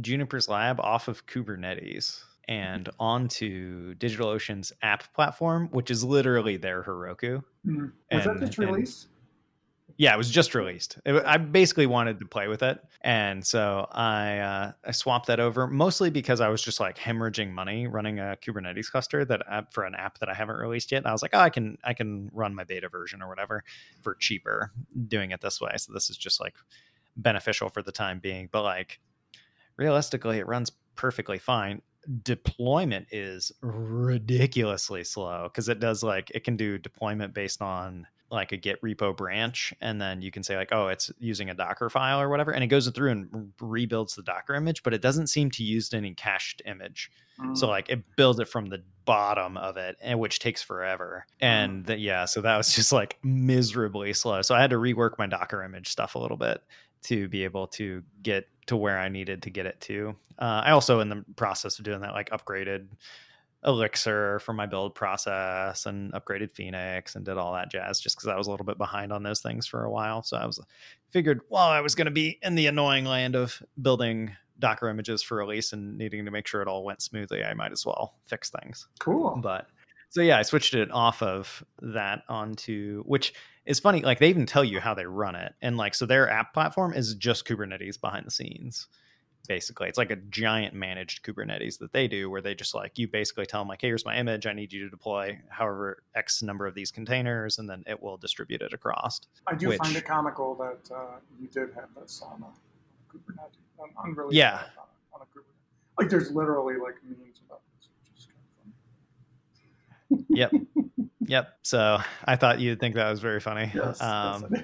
Juniper's 0.00 0.48
lab 0.48 0.80
off 0.80 1.08
of 1.08 1.26
Kubernetes 1.26 2.22
and 2.46 2.88
onto 3.00 3.94
DigitalOcean's 3.94 4.72
app 4.82 5.12
platform, 5.14 5.68
which 5.72 5.90
is 5.90 6.04
literally 6.04 6.56
their 6.56 6.82
Heroku. 6.82 7.42
Mm. 7.66 7.92
Was 8.12 8.26
and, 8.26 8.40
that 8.40 8.46
just 8.46 8.58
released? 8.58 9.08
Yeah, 9.96 10.12
it 10.12 10.18
was 10.18 10.28
just 10.28 10.54
released. 10.54 10.98
It, 11.04 11.22
I 11.24 11.36
basically 11.36 11.86
wanted 11.86 12.18
to 12.18 12.26
play 12.26 12.48
with 12.48 12.62
it, 12.64 12.80
and 13.02 13.46
so 13.46 13.86
I 13.92 14.38
uh, 14.38 14.72
I 14.84 14.90
swapped 14.90 15.26
that 15.28 15.38
over 15.38 15.68
mostly 15.68 16.10
because 16.10 16.40
I 16.40 16.48
was 16.48 16.62
just 16.62 16.80
like 16.80 16.98
hemorrhaging 16.98 17.52
money 17.52 17.86
running 17.86 18.18
a 18.18 18.36
Kubernetes 18.44 18.90
cluster 18.90 19.24
that 19.24 19.72
for 19.72 19.84
an 19.84 19.94
app 19.94 20.18
that 20.18 20.28
I 20.28 20.34
haven't 20.34 20.56
released 20.56 20.90
yet. 20.90 20.98
And 20.98 21.06
I 21.06 21.12
was 21.12 21.22
like, 21.22 21.30
oh, 21.34 21.38
I 21.38 21.50
can 21.50 21.78
I 21.84 21.94
can 21.94 22.28
run 22.32 22.54
my 22.54 22.64
beta 22.64 22.88
version 22.88 23.22
or 23.22 23.28
whatever 23.28 23.62
for 24.02 24.16
cheaper 24.16 24.72
doing 25.06 25.30
it 25.30 25.40
this 25.40 25.60
way. 25.60 25.72
So 25.76 25.92
this 25.92 26.10
is 26.10 26.16
just 26.16 26.40
like 26.40 26.54
beneficial 27.16 27.68
for 27.68 27.82
the 27.82 27.92
time 27.92 28.18
being, 28.18 28.48
but 28.50 28.62
like 28.62 28.98
realistically, 29.76 30.38
it 30.38 30.48
runs 30.48 30.72
perfectly 30.96 31.38
fine 31.38 31.82
deployment 32.22 33.06
is 33.10 33.50
ridiculously 33.62 35.02
slow 35.04 35.44
because 35.44 35.70
it 35.70 35.80
does 35.80 36.02
like 36.02 36.30
it 36.34 36.44
can 36.44 36.56
do 36.56 36.76
deployment 36.76 37.32
based 37.32 37.62
on 37.62 38.06
like 38.30 38.52
a 38.52 38.56
git 38.56 38.80
repo 38.82 39.16
branch 39.16 39.74
and 39.80 40.00
then 40.00 40.20
you 40.22 40.30
can 40.30 40.42
say 40.42 40.56
like 40.56 40.70
oh 40.72 40.88
it's 40.88 41.10
using 41.18 41.50
a 41.50 41.54
docker 41.54 41.88
file 41.90 42.20
or 42.20 42.28
whatever 42.28 42.50
and 42.50 42.64
it 42.64 42.68
goes 42.68 42.88
through 42.88 43.10
and 43.10 43.52
rebuilds 43.60 44.14
the 44.14 44.22
docker 44.22 44.54
image 44.54 44.82
but 44.82 44.94
it 44.94 45.02
doesn't 45.02 45.28
seem 45.28 45.50
to 45.50 45.62
use 45.62 45.92
any 45.92 46.14
cached 46.14 46.62
image 46.66 47.10
mm. 47.38 47.56
so 47.56 47.68
like 47.68 47.88
it 47.88 48.02
builds 48.16 48.40
it 48.40 48.48
from 48.48 48.66
the 48.66 48.82
bottom 49.04 49.56
of 49.56 49.76
it 49.76 49.96
and 50.02 50.18
which 50.18 50.38
takes 50.38 50.62
forever 50.62 51.26
mm. 51.32 51.46
and 51.46 51.86
the, 51.86 51.98
yeah 51.98 52.24
so 52.24 52.40
that 52.40 52.56
was 52.56 52.72
just 52.74 52.92
like 52.92 53.18
miserably 53.22 54.12
slow 54.12 54.42
so 54.42 54.54
i 54.54 54.60
had 54.60 54.70
to 54.70 54.76
rework 54.76 55.18
my 55.18 55.26
docker 55.26 55.62
image 55.62 55.88
stuff 55.88 56.14
a 56.14 56.18
little 56.18 56.38
bit 56.38 56.62
to 57.02 57.28
be 57.28 57.44
able 57.44 57.66
to 57.66 58.02
get 58.22 58.48
to 58.66 58.76
where 58.76 58.98
i 58.98 59.08
needed 59.08 59.42
to 59.42 59.50
get 59.50 59.66
it 59.66 59.80
to 59.80 60.14
uh, 60.38 60.62
i 60.64 60.70
also 60.70 61.00
in 61.00 61.08
the 61.08 61.24
process 61.36 61.78
of 61.78 61.84
doing 61.84 62.00
that 62.00 62.12
like 62.12 62.30
upgraded 62.30 62.86
Elixir 63.64 64.38
for 64.40 64.52
my 64.52 64.66
build 64.66 64.94
process 64.94 65.86
and 65.86 66.12
upgraded 66.12 66.52
Phoenix 66.52 67.16
and 67.16 67.24
did 67.24 67.38
all 67.38 67.54
that 67.54 67.70
jazz 67.70 68.00
just 68.00 68.16
because 68.16 68.28
I 68.28 68.36
was 68.36 68.46
a 68.46 68.50
little 68.50 68.66
bit 68.66 68.78
behind 68.78 69.12
on 69.12 69.22
those 69.22 69.40
things 69.40 69.66
for 69.66 69.84
a 69.84 69.90
while. 69.90 70.22
So 70.22 70.36
I 70.36 70.44
was 70.44 70.60
figured 71.10 71.40
while 71.48 71.70
I 71.70 71.80
was 71.80 71.94
going 71.94 72.06
to 72.06 72.10
be 72.10 72.38
in 72.42 72.54
the 72.54 72.66
annoying 72.66 73.04
land 73.04 73.34
of 73.36 73.62
building 73.80 74.36
Docker 74.58 74.88
images 74.88 75.22
for 75.22 75.36
release 75.36 75.72
and 75.72 75.96
needing 75.96 76.24
to 76.26 76.30
make 76.30 76.46
sure 76.46 76.62
it 76.62 76.68
all 76.68 76.84
went 76.84 77.02
smoothly, 77.02 77.42
I 77.42 77.54
might 77.54 77.72
as 77.72 77.84
well 77.84 78.14
fix 78.26 78.50
things. 78.50 78.86
Cool. 79.00 79.38
But 79.42 79.66
so 80.10 80.20
yeah, 80.20 80.38
I 80.38 80.42
switched 80.42 80.74
it 80.74 80.90
off 80.92 81.22
of 81.22 81.64
that 81.80 82.22
onto 82.28 83.02
which 83.04 83.34
is 83.66 83.80
funny. 83.80 84.02
Like 84.02 84.18
they 84.18 84.28
even 84.28 84.46
tell 84.46 84.62
you 84.62 84.78
how 84.78 84.94
they 84.94 85.06
run 85.06 85.34
it, 85.34 85.54
and 85.62 85.76
like 85.76 85.94
so 85.94 86.06
their 86.06 86.30
app 86.30 86.52
platform 86.52 86.92
is 86.92 87.14
just 87.14 87.46
Kubernetes 87.46 88.00
behind 88.00 88.26
the 88.26 88.30
scenes 88.30 88.88
basically. 89.46 89.88
It's 89.88 89.98
like 89.98 90.10
a 90.10 90.16
giant 90.16 90.74
managed 90.74 91.24
kubernetes 91.24 91.78
that 91.78 91.92
they 91.92 92.08
do 92.08 92.30
where 92.30 92.40
they 92.40 92.54
just 92.54 92.74
like 92.74 92.98
you 92.98 93.08
basically 93.08 93.46
tell 93.46 93.60
them 93.60 93.68
like 93.68 93.80
hey, 93.80 93.88
here's 93.88 94.04
my 94.04 94.16
image. 94.16 94.46
I 94.46 94.52
need 94.52 94.72
you 94.72 94.84
to 94.84 94.90
deploy 94.90 95.38
however 95.48 96.02
x 96.14 96.42
number 96.42 96.66
of 96.66 96.74
these 96.74 96.90
containers 96.90 97.58
and 97.58 97.68
then 97.68 97.82
it 97.86 98.02
will 98.02 98.16
distribute 98.16 98.62
it 98.62 98.72
across 98.72 99.20
i 99.46 99.54
do 99.54 99.68
which, 99.68 99.78
find 99.78 99.96
it 99.96 100.04
comical 100.04 100.54
that 100.54 100.94
uh, 100.94 101.16
you 101.40 101.48
did 101.48 101.74
have 101.74 101.88
this 102.00 102.22
on 102.24 102.42
a 102.42 103.12
kubernetes 103.14 103.58
on, 103.78 103.90
on 103.96 104.14
really 104.14 104.36
yeah. 104.36 104.62
on, 104.78 105.20
on 105.20 105.20
a 105.22 105.24
kubernetes. 105.24 105.98
Like 105.98 106.08
there's 106.08 106.30
literally 106.30 106.74
like 106.74 106.96
memes 107.04 107.40
about 107.46 107.60
this 107.76 107.88
which 108.10 108.18
is 108.18 108.26
kind 108.26 110.20
of 110.20 110.26
funny 110.26 110.38
yep. 110.38 110.52
Yep. 111.26 111.58
So 111.62 111.98
i 112.24 112.36
thought 112.36 112.60
you'd 112.60 112.80
think 112.80 112.96
that 112.96 113.10
was 113.10 113.20
very 113.20 113.40
funny. 113.40 113.70
Yes, 113.74 114.00
um, 114.02 114.54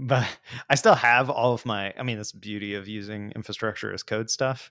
but 0.00 0.26
I 0.70 0.74
still 0.74 0.94
have 0.94 1.30
all 1.30 1.52
of 1.52 1.64
my. 1.66 1.92
I 1.98 2.02
mean, 2.02 2.18
this 2.18 2.32
beauty 2.32 2.74
of 2.74 2.88
using 2.88 3.32
infrastructure 3.34 3.92
as 3.92 4.02
code 4.02 4.30
stuff 4.30 4.70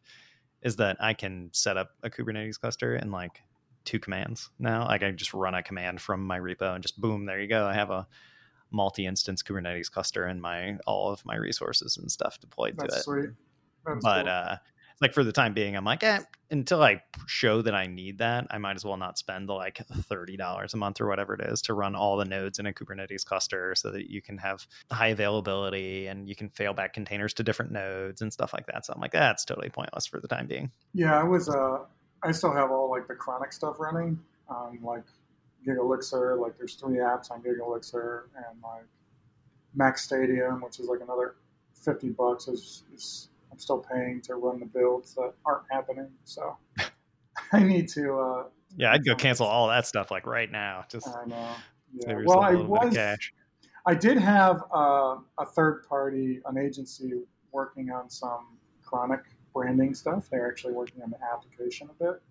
is 0.62 0.78
that 0.78 0.98
I 1.00 1.14
can 1.14 1.50
set 1.54 1.78
up 1.78 1.92
a 2.04 2.10
Kubernetes 2.10 2.60
cluster 2.60 2.96
in 2.96 3.12
like 3.12 3.42
two 3.86 4.00
commands 4.00 4.50
now. 4.60 4.86
Like 4.86 5.04
I 5.04 5.12
just 5.12 5.34
run 5.34 5.56
a 5.56 5.64
command 5.64 6.02
from 6.02 6.26
my 6.26 6.40
repo 6.40 6.74
and 6.74 6.82
just 6.82 7.00
boom, 7.00 7.26
there 7.26 7.40
you 7.40 7.48
go. 7.48 7.66
I 7.66 7.74
have 7.74 7.90
a 7.90 8.08
multi-instance 8.72 9.44
Kubernetes 9.44 9.90
cluster 9.90 10.26
and 10.26 10.42
my 10.42 10.78
all 10.86 11.10
of 11.10 11.26
my 11.26 11.36
resources 11.36 11.98
and 11.98 12.12
stuff 12.12 12.40
deployed 12.40 12.76
That's 12.78 12.94
to 12.94 13.00
it. 13.00 13.04
Sweet. 13.04 13.30
but 14.02 14.24
cool. 14.24 14.30
uh, 14.30 14.58
like 15.02 15.14
for 15.14 15.24
the 15.24 15.32
time 15.32 15.54
being, 15.54 15.76
I'm 15.76 15.86
like, 15.86 16.04
eh, 16.04 16.20
until 16.50 16.82
I 16.82 17.04
show 17.28 17.62
that 17.62 17.76
I 17.76 17.88
need 17.88 18.20
that, 18.20 18.48
I 18.50 18.58
might 18.58 18.76
as 18.76 18.86
well 18.86 18.98
not 18.98 19.18
spend 19.18 19.48
the 19.48 19.54
like 19.54 19.78
thirty 19.78 20.38
dollars 20.38 20.74
a 20.74 20.78
month 20.78 21.00
or 21.02 21.08
whatever 21.08 21.34
it 21.36 21.42
is 21.42 21.62
to 21.64 21.74
run 21.74 21.96
all 21.96 22.18
the 22.18 22.26
nodes 22.26 22.58
in 22.58 22.66
a 22.66 22.74
Kubernetes 22.74 23.26
cluster, 23.26 23.76
so 23.76 23.92
that 23.92 24.10
you 24.10 24.22
can 24.22 24.38
have 24.38 24.66
high 24.92 25.08
availability 25.08 26.08
and 26.08 26.28
you 26.28 26.36
can 26.36 26.50
fail 26.50 26.74
back 26.74 26.94
containers 26.94 27.34
to 27.36 27.44
different 27.44 27.72
nodes 27.72 28.22
and 28.22 28.34
stuff 28.34 28.54
like 28.54 28.66
that. 28.68 28.86
So 28.86 28.94
I'm 28.94 29.02
like, 29.02 29.12
that's 29.12 29.46
totally 29.46 29.70
pointless 29.70 30.08
for 30.08 30.20
the 30.20 30.28
time 30.28 30.48
being. 30.48 30.72
Yeah, 30.94 31.20
I 31.20 31.24
was. 31.24 31.50
Uh, 31.50 31.80
I 32.24 32.32
still 32.32 32.54
have 32.54 32.72
all 32.72 32.90
like 32.90 33.08
the 33.08 33.16
chronic 33.16 33.54
stuff 33.54 33.80
running, 33.80 34.20
um, 34.50 34.80
like 34.82 35.04
Gigalixir. 35.68 36.40
Like 36.40 36.58
there's 36.58 36.76
three 36.76 36.98
apps 36.98 37.30
on 37.30 37.44
Gigalixir 37.44 38.24
and 38.36 38.62
like 38.64 38.86
MacStadium, 39.78 40.64
which 40.64 40.80
is 40.80 40.88
like 40.88 41.02
another 41.02 41.36
fifty 41.74 42.10
bucks 42.10 42.48
is, 42.48 42.84
is 42.96 43.30
I'm 43.58 43.62
still 43.62 43.80
paying 43.80 44.22
to 44.22 44.36
run 44.36 44.60
the 44.60 44.68
builds 44.68 45.16
that 45.16 45.34
aren't 45.44 45.64
happening. 45.72 46.10
So 46.26 46.56
I 47.52 47.64
need 47.64 47.90
to. 47.90 48.20
Uh, 48.20 48.44
yeah, 48.76 48.92
I'd 48.92 49.04
go 49.04 49.16
cancel 49.16 49.48
all 49.48 49.68
that 49.70 49.88
stuff 49.88 50.12
like 50.12 50.28
right 50.28 50.52
now. 50.52 50.86
Just 50.92 51.08
I 51.08 51.26
know. 51.26 51.50
Yeah. 51.92 52.22
Well, 52.24 52.42
I 52.42 52.54
was. 52.54 52.96
I 53.88 53.96
did 53.96 54.18
have 54.18 54.64
uh, 54.72 55.16
a 55.40 55.46
third 55.46 55.88
party, 55.90 56.40
an 56.46 56.58
agency 56.60 57.14
working 57.52 57.90
on 57.90 58.12
some 58.12 58.58
chronic 58.84 59.22
branding 59.54 59.96
stuff. 59.96 60.30
They're 60.30 60.48
actually 60.48 60.74
working 60.74 61.02
on 61.02 61.10
the 61.10 61.18
application 61.34 61.90
a 61.90 62.04
bit. 62.04 62.22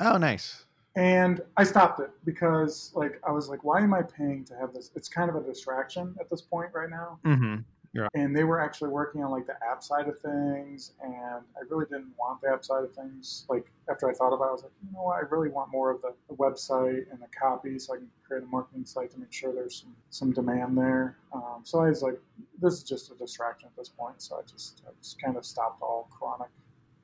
Oh, 0.00 0.16
nice. 0.16 0.64
And 0.96 1.42
I 1.56 1.62
stopped 1.62 2.00
it 2.00 2.10
because, 2.24 2.90
like, 2.96 3.20
I 3.24 3.30
was 3.30 3.48
like, 3.48 3.62
"Why 3.62 3.80
am 3.82 3.94
I 3.94 4.02
paying 4.02 4.44
to 4.46 4.56
have 4.56 4.74
this?" 4.74 4.90
It's 4.96 5.08
kind 5.08 5.30
of 5.30 5.36
a 5.36 5.42
distraction 5.42 6.16
at 6.18 6.28
this 6.28 6.42
point 6.42 6.70
right 6.74 6.90
now. 6.90 7.20
Mm-hmm. 7.24 7.60
Yeah. 7.94 8.08
And 8.14 8.34
they 8.34 8.44
were 8.44 8.58
actually 8.58 8.88
working 8.88 9.22
on 9.22 9.30
like 9.30 9.46
the 9.46 9.56
app 9.70 9.82
side 9.82 10.08
of 10.08 10.18
things, 10.20 10.92
and 11.02 11.44
I 11.56 11.60
really 11.68 11.84
didn't 11.84 12.14
want 12.18 12.40
the 12.40 12.48
app 12.48 12.64
side 12.64 12.84
of 12.84 12.94
things. 12.94 13.44
Like 13.50 13.70
after 13.90 14.08
I 14.08 14.14
thought 14.14 14.32
about 14.32 14.46
it, 14.46 14.48
I 14.48 14.52
was 14.52 14.62
like, 14.62 14.72
you 14.82 14.92
know 14.94 15.02
what, 15.02 15.16
I 15.16 15.20
really 15.28 15.50
want 15.50 15.70
more 15.70 15.90
of 15.90 16.00
the, 16.00 16.14
the 16.28 16.34
website 16.36 17.10
and 17.10 17.20
the 17.20 17.28
copy, 17.38 17.78
so 17.78 17.92
I 17.92 17.98
can 17.98 18.08
create 18.26 18.44
a 18.44 18.46
marketing 18.46 18.86
site 18.86 19.10
to 19.10 19.18
make 19.18 19.30
sure 19.30 19.52
there's 19.52 19.82
some, 19.82 19.94
some 20.08 20.32
demand 20.32 20.76
there. 20.78 21.18
Um, 21.34 21.60
so 21.64 21.80
I 21.80 21.90
was 21.90 22.02
like, 22.02 22.18
this 22.62 22.74
is 22.74 22.82
just 22.82 23.10
a 23.10 23.14
distraction 23.14 23.68
at 23.68 23.76
this 23.76 23.90
point. 23.90 24.22
So 24.22 24.36
I 24.36 24.42
just 24.50 24.82
I 24.86 24.90
just 25.02 25.20
kind 25.20 25.36
of 25.36 25.44
stopped 25.44 25.82
all 25.82 26.08
chronic 26.18 26.50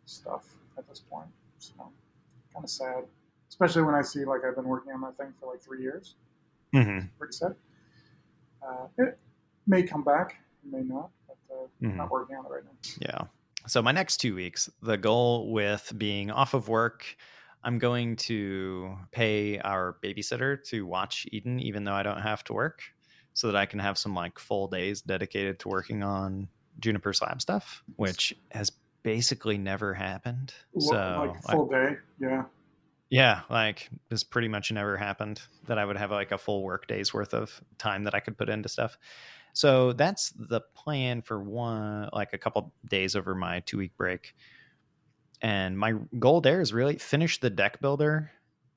stuff 0.06 0.46
at 0.78 0.88
this 0.88 1.00
point. 1.00 1.28
So 1.58 1.74
kind 2.54 2.64
of 2.64 2.70
sad, 2.70 3.04
especially 3.50 3.82
when 3.82 3.94
I 3.94 4.00
see 4.00 4.24
like 4.24 4.40
I've 4.42 4.56
been 4.56 4.68
working 4.68 4.92
on 4.92 5.00
my 5.00 5.10
thing 5.10 5.34
for 5.38 5.50
like 5.52 5.60
three 5.60 5.82
years. 5.82 6.14
Mm-hmm. 6.74 7.08
Pretty 7.18 7.32
sad. 7.32 7.54
Uh, 8.66 8.86
it 8.96 9.18
may 9.66 9.82
come 9.82 10.02
back 10.02 10.36
may 10.64 10.82
not, 10.82 11.10
but 11.26 11.36
uh, 11.50 11.66
mm-hmm. 11.82 11.96
not 11.96 12.10
working 12.10 12.36
on 12.36 12.46
it 12.46 12.48
right 12.48 12.62
now. 12.64 12.70
Yeah. 13.00 13.26
So 13.66 13.82
my 13.82 13.92
next 13.92 14.18
two 14.18 14.34
weeks, 14.34 14.70
the 14.82 14.96
goal 14.96 15.52
with 15.52 15.92
being 15.96 16.30
off 16.30 16.54
of 16.54 16.68
work, 16.68 17.04
I'm 17.62 17.78
going 17.78 18.16
to 18.16 18.96
pay 19.10 19.58
our 19.58 19.96
babysitter 20.02 20.62
to 20.68 20.86
watch 20.86 21.26
Eden, 21.32 21.60
even 21.60 21.84
though 21.84 21.92
I 21.92 22.02
don't 22.02 22.22
have 22.22 22.44
to 22.44 22.52
work, 22.52 22.82
so 23.34 23.48
that 23.48 23.56
I 23.56 23.66
can 23.66 23.80
have 23.80 23.98
some 23.98 24.14
like 24.14 24.38
full 24.38 24.68
days 24.68 25.02
dedicated 25.02 25.58
to 25.60 25.68
working 25.68 26.02
on 26.02 26.48
Juniper's 26.80 27.20
Lab 27.20 27.42
stuff, 27.42 27.82
which 27.96 28.34
has 28.52 28.72
basically 29.02 29.58
never 29.58 29.92
happened. 29.92 30.54
So 30.78 31.34
like 31.34 31.42
full 31.42 31.68
day, 31.68 31.96
yeah. 32.20 32.44
Yeah, 33.10 33.40
like 33.48 33.88
this 34.10 34.22
pretty 34.22 34.48
much 34.48 34.70
never 34.70 34.96
happened 34.96 35.40
that 35.66 35.78
I 35.78 35.84
would 35.84 35.96
have 35.96 36.10
like 36.10 36.30
a 36.30 36.38
full 36.38 36.62
work 36.62 36.86
day's 36.86 37.14
worth 37.14 37.32
of 37.32 37.60
time 37.78 38.04
that 38.04 38.14
I 38.14 38.20
could 38.20 38.36
put 38.36 38.50
into 38.50 38.68
stuff. 38.68 38.98
So 39.52 39.92
that's 39.92 40.30
the 40.30 40.60
plan 40.74 41.22
for 41.22 41.42
one, 41.42 42.08
like 42.12 42.32
a 42.32 42.38
couple 42.38 42.72
days 42.88 43.16
over 43.16 43.34
my 43.34 43.60
two 43.60 43.78
week 43.78 43.96
break. 43.96 44.34
And 45.40 45.78
my 45.78 45.94
goal 46.18 46.40
there 46.40 46.60
is 46.60 46.72
really 46.72 46.98
finish 46.98 47.38
the 47.40 47.50
deck 47.50 47.80
builder 47.80 48.30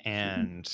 and 0.03 0.69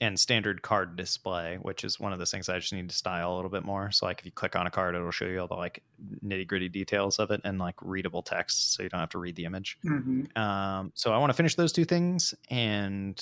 and 0.00 0.20
standard 0.20 0.60
card 0.60 0.96
display, 0.96 1.58
which 1.60 1.82
is 1.82 1.98
one 1.98 2.12
of 2.12 2.18
those 2.18 2.30
things 2.30 2.48
I 2.48 2.58
just 2.58 2.72
need 2.72 2.90
to 2.90 2.94
style 2.94 3.34
a 3.34 3.36
little 3.36 3.50
bit 3.50 3.64
more. 3.64 3.90
So 3.92 4.04
like 4.04 4.20
if 4.20 4.26
you 4.26 4.32
click 4.32 4.54
on 4.54 4.66
a 4.66 4.70
card, 4.70 4.94
it'll 4.94 5.10
show 5.10 5.24
you 5.24 5.40
all 5.40 5.48
the 5.48 5.54
like 5.54 5.82
nitty 6.24 6.46
gritty 6.46 6.68
details 6.68 7.18
of 7.18 7.30
it 7.30 7.40
and 7.44 7.58
like 7.58 7.76
readable 7.80 8.22
text, 8.22 8.74
so 8.74 8.82
you 8.82 8.90
don't 8.90 9.00
have 9.00 9.10
to 9.10 9.18
read 9.18 9.36
the 9.36 9.46
image. 9.46 9.78
Mm-hmm. 9.84 10.38
Um, 10.38 10.92
so 10.94 11.12
I 11.12 11.18
want 11.18 11.30
to 11.30 11.34
finish 11.34 11.54
those 11.54 11.72
two 11.72 11.86
things 11.86 12.34
and 12.50 13.18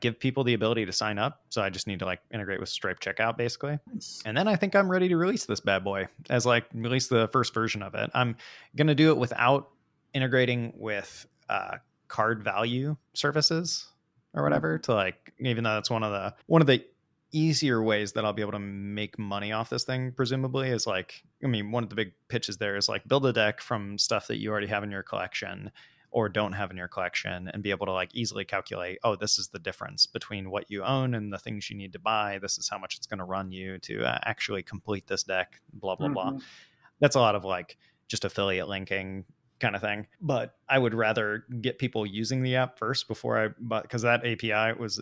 give 0.00 0.18
people 0.18 0.44
the 0.44 0.54
ability 0.54 0.86
to 0.86 0.92
sign 0.92 1.18
up. 1.18 1.42
So 1.50 1.62
I 1.62 1.70
just 1.70 1.86
need 1.86 1.98
to 2.00 2.04
like 2.04 2.20
integrate 2.32 2.60
with 2.60 2.68
Stripe 2.68 3.00
checkout 3.00 3.36
basically. 3.36 3.78
Nice. 3.92 4.22
And 4.24 4.36
then 4.36 4.48
I 4.48 4.56
think 4.56 4.74
I'm 4.74 4.90
ready 4.90 5.08
to 5.08 5.16
release 5.16 5.44
this 5.44 5.60
bad 5.60 5.84
boy 5.84 6.08
as 6.28 6.46
like 6.46 6.66
release 6.74 7.08
the 7.08 7.28
first 7.32 7.54
version 7.54 7.82
of 7.82 7.94
it. 7.94 8.10
I'm 8.14 8.36
gonna 8.76 8.94
do 8.94 9.10
it 9.10 9.18
without 9.18 9.70
integrating 10.14 10.72
with 10.76 11.26
uh, 11.48 11.76
card 12.08 12.42
value 12.42 12.96
services 13.14 13.86
or 14.34 14.42
whatever 14.42 14.78
to 14.78 14.94
like 14.94 15.32
even 15.38 15.64
though 15.64 15.74
that's 15.74 15.90
one 15.90 16.02
of 16.02 16.12
the 16.12 16.34
one 16.46 16.60
of 16.60 16.66
the 16.66 16.84
easier 17.32 17.80
ways 17.82 18.12
that 18.12 18.24
I'll 18.24 18.32
be 18.32 18.42
able 18.42 18.52
to 18.52 18.58
make 18.58 19.18
money 19.18 19.52
off 19.52 19.70
this 19.70 19.84
thing 19.84 20.12
presumably 20.12 20.68
is 20.68 20.86
like 20.86 21.22
I 21.44 21.46
mean 21.46 21.70
one 21.70 21.84
of 21.84 21.88
the 21.88 21.94
big 21.94 22.12
pitches 22.28 22.56
there 22.56 22.76
is 22.76 22.88
like 22.88 23.06
build 23.06 23.26
a 23.26 23.32
deck 23.32 23.60
from 23.60 23.98
stuff 23.98 24.26
that 24.26 24.38
you 24.38 24.50
already 24.50 24.66
have 24.66 24.82
in 24.82 24.90
your 24.90 25.02
collection 25.02 25.70
or 26.10 26.28
don't 26.28 26.52
have 26.52 26.70
in 26.70 26.76
your 26.76 26.88
collection 26.88 27.48
and 27.52 27.62
be 27.62 27.70
able 27.70 27.86
to 27.86 27.92
like 27.92 28.10
easily 28.14 28.44
calculate 28.44 28.98
oh 29.04 29.14
this 29.16 29.38
is 29.38 29.48
the 29.48 29.58
difference 29.58 30.06
between 30.06 30.50
what 30.50 30.70
you 30.70 30.82
own 30.82 31.14
and 31.14 31.32
the 31.32 31.38
things 31.38 31.70
you 31.70 31.76
need 31.76 31.92
to 31.92 31.98
buy 31.98 32.38
this 32.42 32.58
is 32.58 32.68
how 32.68 32.78
much 32.78 32.96
it's 32.96 33.06
going 33.06 33.18
to 33.18 33.24
run 33.24 33.50
you 33.52 33.78
to 33.78 34.02
uh, 34.04 34.18
actually 34.24 34.62
complete 34.62 35.06
this 35.06 35.22
deck 35.22 35.60
blah 35.74 35.94
blah 35.94 36.08
blah 36.08 36.32
Mhm. 36.32 36.42
that's 37.00 37.16
a 37.16 37.20
lot 37.20 37.34
of 37.34 37.44
like 37.44 37.76
just 38.08 38.24
affiliate 38.24 38.68
linking 38.68 39.24
kind 39.60 39.76
of 39.76 39.82
thing 39.82 40.06
but 40.20 40.56
i 40.68 40.78
would 40.78 40.94
rather 40.94 41.44
get 41.60 41.78
people 41.78 42.04
using 42.06 42.42
the 42.42 42.56
app 42.56 42.78
first 42.78 43.06
before 43.08 43.38
i 43.38 43.48
but 43.60 43.82
because 43.82 44.02
that 44.02 44.24
api 44.26 44.72
was 44.80 45.00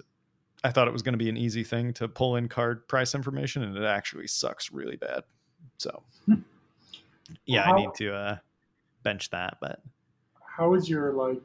i 0.65 0.71
thought 0.71 0.89
it 0.89 0.93
was 0.93 1.03
going 1.03 1.13
to 1.13 1.19
be 1.25 1.29
an 1.29 1.37
easy 1.37 1.63
thing 1.65 1.93
to 1.95 2.09
pull 2.09 2.35
in 2.37 2.49
card 2.49 2.87
price 2.89 3.15
information 3.15 3.63
and 3.63 3.77
it 3.77 3.85
actually 3.85 4.27
sucks 4.27 4.73
really 4.73 4.97
bad 4.97 5.23
so 5.79 6.03
Hmm. 6.27 6.35
yeah 7.47 7.63
i 7.71 7.77
need 7.77 7.91
to 7.95 8.13
uh 8.13 8.37
bench 9.05 9.31
that 9.31 9.59
but 9.61 9.81
How 10.59 10.75
is 10.75 10.89
your 10.91 11.13
like 11.13 11.41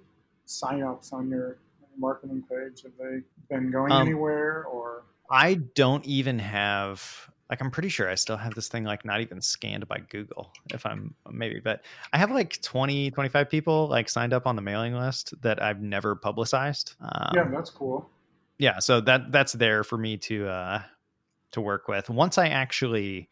sign-ups 0.45 1.13
on 1.13 1.29
your 1.29 1.57
marketing 1.97 2.43
page? 2.49 2.81
Have 2.83 2.93
they 2.99 3.19
been 3.49 3.71
going 3.71 3.91
Um, 3.91 4.07
anywhere 4.07 4.65
or? 4.65 5.03
I 5.29 5.53
don't 5.75 6.03
even 6.05 6.39
have 6.39 7.29
like 7.49 7.61
I'm 7.61 7.69
pretty 7.71 7.89
sure 7.89 8.09
I 8.09 8.15
still 8.15 8.37
have 8.37 8.55
this 8.55 8.67
thing 8.67 8.83
like 8.83 9.05
not 9.05 9.21
even 9.21 9.39
scanned 9.41 9.87
by 9.87 9.99
Google 10.09 10.51
if 10.73 10.85
I'm 10.85 11.13
maybe 11.31 11.59
but 11.59 11.83
I 12.11 12.17
have 12.17 12.31
like 12.31 12.61
20 12.61 13.11
25 13.11 13.49
people 13.49 13.87
like 13.87 14.09
signed 14.09 14.33
up 14.33 14.47
on 14.47 14.55
the 14.55 14.61
mailing 14.61 14.95
list 14.95 15.33
that 15.41 15.61
I've 15.61 15.81
never 15.81 16.15
publicized. 16.15 16.95
Um, 16.99 17.31
yeah, 17.35 17.43
that's 17.51 17.69
cool. 17.69 18.09
yeah, 18.57 18.79
so 18.79 19.01
that 19.01 19.31
that's 19.31 19.53
there 19.53 19.83
for 19.83 19.97
me 19.97 20.17
to 20.17 20.47
uh 20.47 20.81
to 21.51 21.61
work 21.61 21.87
with. 21.87 22.09
Once 22.09 22.37
I 22.39 22.47
actually 22.47 23.29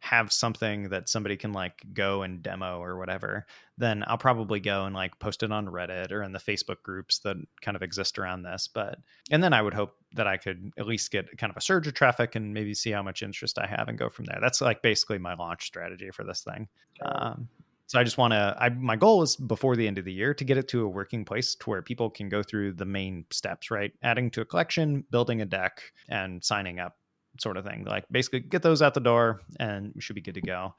have 0.00 0.32
something 0.32 0.88
that 0.90 1.08
somebody 1.08 1.36
can 1.36 1.52
like 1.52 1.82
go 1.92 2.22
and 2.22 2.42
demo 2.42 2.78
or 2.80 2.96
whatever, 2.96 3.46
then 3.78 4.04
I'll 4.06 4.18
probably 4.18 4.60
go 4.60 4.84
and 4.84 4.94
like 4.94 5.18
post 5.18 5.42
it 5.42 5.50
on 5.50 5.66
Reddit 5.66 6.12
or 6.12 6.22
in 6.22 6.32
the 6.32 6.38
Facebook 6.38 6.82
groups 6.82 7.18
that 7.20 7.36
kind 7.60 7.76
of 7.76 7.82
exist 7.82 8.18
around 8.18 8.42
this. 8.42 8.68
But 8.68 8.98
and 9.30 9.42
then 9.42 9.52
I 9.52 9.62
would 9.62 9.74
hope 9.74 9.96
that 10.14 10.26
I 10.26 10.36
could 10.36 10.72
at 10.78 10.86
least 10.86 11.10
get 11.10 11.36
kind 11.38 11.50
of 11.50 11.56
a 11.56 11.60
surge 11.60 11.86
of 11.86 11.94
traffic 11.94 12.34
and 12.34 12.54
maybe 12.54 12.74
see 12.74 12.90
how 12.90 13.02
much 13.02 13.22
interest 13.22 13.58
I 13.58 13.66
have 13.66 13.88
and 13.88 13.98
go 13.98 14.08
from 14.08 14.26
there. 14.26 14.38
That's 14.40 14.60
like 14.60 14.82
basically 14.82 15.18
my 15.18 15.34
launch 15.34 15.66
strategy 15.66 16.10
for 16.10 16.24
this 16.24 16.42
thing. 16.42 16.68
Um, 17.04 17.48
so 17.88 18.00
I 18.00 18.04
just 18.04 18.18
want 18.18 18.32
to. 18.32 18.56
I 18.58 18.68
my 18.70 18.96
goal 18.96 19.22
is 19.22 19.36
before 19.36 19.76
the 19.76 19.86
end 19.86 19.98
of 19.98 20.04
the 20.04 20.12
year 20.12 20.34
to 20.34 20.44
get 20.44 20.58
it 20.58 20.68
to 20.68 20.84
a 20.84 20.88
working 20.88 21.24
place 21.24 21.54
to 21.54 21.70
where 21.70 21.82
people 21.82 22.10
can 22.10 22.28
go 22.28 22.42
through 22.42 22.72
the 22.72 22.84
main 22.84 23.24
steps, 23.30 23.70
right? 23.70 23.92
Adding 24.02 24.30
to 24.32 24.40
a 24.40 24.44
collection, 24.44 25.04
building 25.10 25.40
a 25.40 25.46
deck, 25.46 25.80
and 26.08 26.42
signing 26.44 26.80
up, 26.80 26.96
sort 27.38 27.56
of 27.56 27.64
thing. 27.64 27.84
Like 27.84 28.04
basically 28.10 28.40
get 28.40 28.62
those 28.62 28.82
out 28.82 28.94
the 28.94 29.00
door, 29.00 29.40
and 29.58 29.92
we 29.94 30.00
should 30.00 30.16
be 30.16 30.22
good 30.22 30.34
to 30.34 30.40
go. 30.40 30.74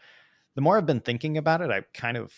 The 0.56 0.62
more 0.62 0.78
I've 0.78 0.86
been 0.86 1.02
thinking 1.02 1.38
about 1.38 1.62
it, 1.62 1.70
I 1.70 1.82
kind 1.94 2.18
of 2.18 2.34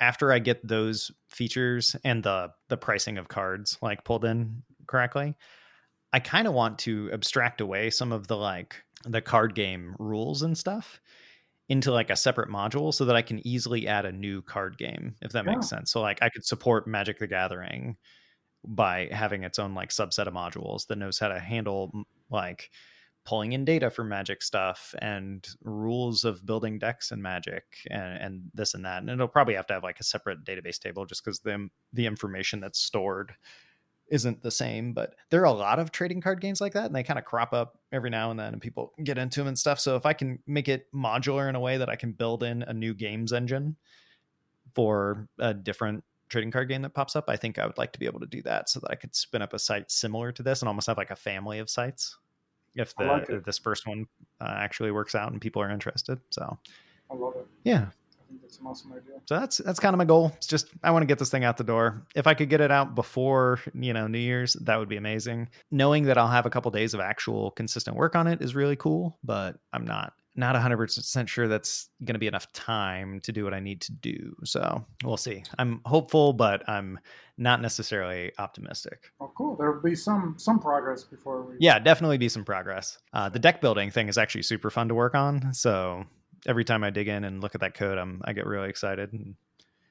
after 0.00 0.32
I 0.32 0.40
get 0.40 0.66
those 0.66 1.10
features 1.28 1.96
and 2.04 2.22
the 2.22 2.50
the 2.68 2.76
pricing 2.76 3.18
of 3.18 3.28
cards 3.28 3.78
like 3.80 4.04
pulled 4.04 4.24
in 4.24 4.62
correctly, 4.86 5.34
I 6.12 6.20
kind 6.20 6.46
of 6.46 6.54
want 6.54 6.78
to 6.80 7.10
abstract 7.12 7.60
away 7.60 7.90
some 7.90 8.12
of 8.12 8.26
the 8.26 8.36
like 8.36 8.76
the 9.04 9.22
card 9.22 9.54
game 9.54 9.96
rules 9.98 10.42
and 10.42 10.56
stuff 10.56 11.00
into 11.68 11.92
like 11.92 12.10
a 12.10 12.16
separate 12.16 12.50
module 12.50 12.92
so 12.92 13.04
that 13.04 13.16
I 13.16 13.22
can 13.22 13.46
easily 13.46 13.88
add 13.88 14.04
a 14.04 14.12
new 14.12 14.42
card 14.42 14.76
game 14.76 15.14
if 15.22 15.32
that 15.32 15.46
makes 15.46 15.68
sense. 15.68 15.90
So 15.90 16.00
like 16.00 16.18
I 16.20 16.28
could 16.28 16.44
support 16.44 16.86
Magic 16.86 17.18
the 17.18 17.26
Gathering 17.26 17.96
by 18.64 19.08
having 19.10 19.44
its 19.44 19.58
own 19.58 19.74
like 19.74 19.90
subset 19.90 20.26
of 20.26 20.34
modules 20.34 20.86
that 20.88 20.98
knows 20.98 21.18
how 21.18 21.28
to 21.28 21.38
handle 21.38 22.04
like 22.30 22.70
pulling 23.24 23.52
in 23.52 23.64
data 23.64 23.90
for 23.90 24.02
magic 24.02 24.42
stuff 24.42 24.94
and 25.00 25.48
rules 25.62 26.24
of 26.24 26.44
building 26.44 26.78
decks 26.78 27.12
and 27.12 27.22
magic 27.22 27.64
and, 27.90 28.18
and 28.18 28.42
this 28.52 28.74
and 28.74 28.84
that 28.84 29.00
and 29.00 29.10
it'll 29.10 29.28
probably 29.28 29.54
have 29.54 29.66
to 29.66 29.74
have 29.74 29.84
like 29.84 30.00
a 30.00 30.04
separate 30.04 30.44
database 30.44 30.78
table 30.78 31.06
just 31.06 31.24
because 31.24 31.38
the, 31.40 31.68
the 31.92 32.06
information 32.06 32.60
that's 32.60 32.80
stored 32.80 33.32
isn't 34.08 34.42
the 34.42 34.50
same 34.50 34.92
but 34.92 35.14
there 35.30 35.40
are 35.40 35.46
a 35.46 35.52
lot 35.52 35.78
of 35.78 35.92
trading 35.92 36.20
card 36.20 36.40
games 36.40 36.60
like 36.60 36.72
that 36.72 36.86
and 36.86 36.94
they 36.94 37.02
kind 37.02 37.18
of 37.18 37.24
crop 37.24 37.52
up 37.52 37.78
every 37.92 38.10
now 38.10 38.30
and 38.30 38.38
then 38.38 38.52
and 38.52 38.60
people 38.60 38.92
get 39.04 39.18
into 39.18 39.40
them 39.40 39.48
and 39.48 39.58
stuff 39.58 39.78
so 39.78 39.94
if 39.94 40.04
i 40.04 40.12
can 40.12 40.38
make 40.46 40.68
it 40.68 40.86
modular 40.92 41.48
in 41.48 41.54
a 41.54 41.60
way 41.60 41.76
that 41.76 41.88
i 41.88 41.96
can 41.96 42.12
build 42.12 42.42
in 42.42 42.62
a 42.64 42.72
new 42.72 42.92
games 42.92 43.32
engine 43.32 43.76
for 44.74 45.28
a 45.38 45.54
different 45.54 46.02
trading 46.28 46.50
card 46.50 46.68
game 46.68 46.82
that 46.82 46.94
pops 46.94 47.14
up 47.14 47.24
i 47.28 47.36
think 47.36 47.58
i 47.58 47.66
would 47.66 47.78
like 47.78 47.92
to 47.92 47.98
be 47.98 48.06
able 48.06 48.20
to 48.20 48.26
do 48.26 48.42
that 48.42 48.68
so 48.68 48.80
that 48.80 48.90
i 48.90 48.94
could 48.96 49.14
spin 49.14 49.42
up 49.42 49.52
a 49.52 49.58
site 49.58 49.90
similar 49.90 50.32
to 50.32 50.42
this 50.42 50.60
and 50.60 50.68
almost 50.68 50.88
have 50.88 50.98
like 50.98 51.10
a 51.10 51.16
family 51.16 51.58
of 51.58 51.70
sites 51.70 52.18
if 52.74 52.94
the 52.96 53.04
like 53.04 53.28
if 53.28 53.44
this 53.44 53.58
first 53.58 53.86
one 53.86 54.06
uh, 54.40 54.54
actually 54.56 54.90
works 54.90 55.14
out 55.14 55.32
and 55.32 55.40
people 55.40 55.60
are 55.62 55.70
interested 55.70 56.18
so 56.30 56.58
I 57.10 57.14
love 57.14 57.34
it. 57.36 57.46
yeah 57.64 57.86
I 57.88 58.24
think 58.28 58.42
that's 58.42 58.58
an 58.58 58.66
awesome 58.66 58.92
idea. 58.92 59.20
so 59.26 59.38
that's 59.38 59.58
that's 59.58 59.78
kind 59.78 59.94
of 59.94 59.98
my 59.98 60.06
goal. 60.06 60.32
It's 60.36 60.46
just 60.46 60.68
I 60.82 60.90
want 60.90 61.02
to 61.02 61.06
get 61.06 61.18
this 61.18 61.28
thing 61.28 61.44
out 61.44 61.58
the 61.58 61.64
door. 61.64 62.06
If 62.14 62.26
I 62.26 62.32
could 62.32 62.48
get 62.48 62.62
it 62.62 62.70
out 62.70 62.94
before 62.94 63.60
you 63.74 63.92
know 63.92 64.06
New 64.06 64.18
Year's, 64.18 64.54
that 64.54 64.78
would 64.78 64.88
be 64.88 64.96
amazing. 64.96 65.50
Knowing 65.70 66.04
that 66.04 66.16
I'll 66.16 66.28
have 66.28 66.46
a 66.46 66.50
couple 66.50 66.70
days 66.70 66.94
of 66.94 67.00
actual 67.00 67.50
consistent 67.50 67.94
work 67.94 68.16
on 68.16 68.26
it 68.26 68.40
is 68.40 68.54
really 68.54 68.76
cool, 68.76 69.18
but 69.22 69.56
I'm 69.74 69.84
not 69.84 70.14
not 70.34 70.56
100% 70.56 71.28
sure 71.28 71.46
that's 71.46 71.90
going 72.04 72.14
to 72.14 72.18
be 72.18 72.26
enough 72.26 72.50
time 72.52 73.20
to 73.20 73.32
do 73.32 73.44
what 73.44 73.52
I 73.52 73.60
need 73.60 73.82
to 73.82 73.92
do. 73.92 74.34
So 74.44 74.84
we'll 75.04 75.16
see. 75.18 75.42
I'm 75.58 75.80
hopeful, 75.84 76.32
but 76.32 76.66
I'm 76.68 76.98
not 77.36 77.60
necessarily 77.60 78.32
optimistic. 78.38 79.12
Oh, 79.20 79.32
cool. 79.36 79.56
There 79.56 79.70
will 79.70 79.82
be 79.82 79.94
some 79.94 80.36
some 80.38 80.58
progress 80.58 81.04
before 81.04 81.42
we. 81.42 81.56
Yeah, 81.60 81.78
definitely 81.78 82.18
be 82.18 82.28
some 82.28 82.44
progress. 82.44 82.98
Uh, 83.12 83.28
the 83.28 83.38
deck 83.38 83.60
building 83.60 83.90
thing 83.90 84.08
is 84.08 84.16
actually 84.16 84.42
super 84.42 84.70
fun 84.70 84.88
to 84.88 84.94
work 84.94 85.14
on. 85.14 85.52
So 85.52 86.04
every 86.46 86.64
time 86.64 86.82
I 86.82 86.90
dig 86.90 87.08
in 87.08 87.24
and 87.24 87.42
look 87.42 87.54
at 87.54 87.60
that 87.60 87.74
code, 87.74 87.98
I'm 87.98 88.22
I 88.24 88.32
get 88.32 88.46
really 88.46 88.70
excited. 88.70 89.12
And 89.12 89.34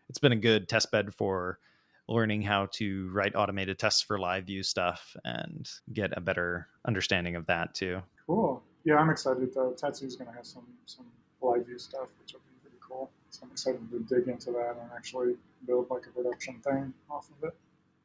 it's 0.09 0.19
been 0.19 0.31
a 0.31 0.37
good 0.37 0.67
test 0.67 0.91
bed 0.91 1.13
for 1.13 1.59
learning 2.07 2.41
how 2.41 2.67
to 2.73 3.09
write 3.11 3.35
automated 3.35 3.79
tests 3.79 4.01
for 4.01 4.19
live 4.19 4.45
view 4.45 4.63
stuff 4.63 5.15
and 5.23 5.69
get 5.93 6.17
a 6.17 6.21
better 6.21 6.67
understanding 6.85 7.35
of 7.35 7.45
that 7.45 7.73
too. 7.73 8.01
Cool. 8.25 8.63
Yeah, 8.83 8.95
I'm 8.95 9.09
excited. 9.09 9.55
Uh, 9.55 9.71
Tatsu's 9.77 10.15
going 10.15 10.29
to 10.29 10.35
have 10.35 10.45
some 10.45 10.65
some 10.85 11.05
live 11.41 11.65
view 11.65 11.79
stuff, 11.79 12.09
which 12.19 12.33
will 12.33 12.41
be 12.41 12.61
pretty 12.61 12.77
cool. 12.87 13.11
So 13.29 13.41
I'm 13.43 13.51
excited 13.51 13.79
to 13.91 13.99
dig 13.99 14.27
into 14.27 14.51
that 14.51 14.77
and 14.81 14.89
actually 14.95 15.35
build 15.65 15.89
like 15.89 16.05
a 16.07 16.09
production 16.09 16.59
thing 16.59 16.93
off 17.09 17.29
of 17.37 17.49
it. 17.49 17.55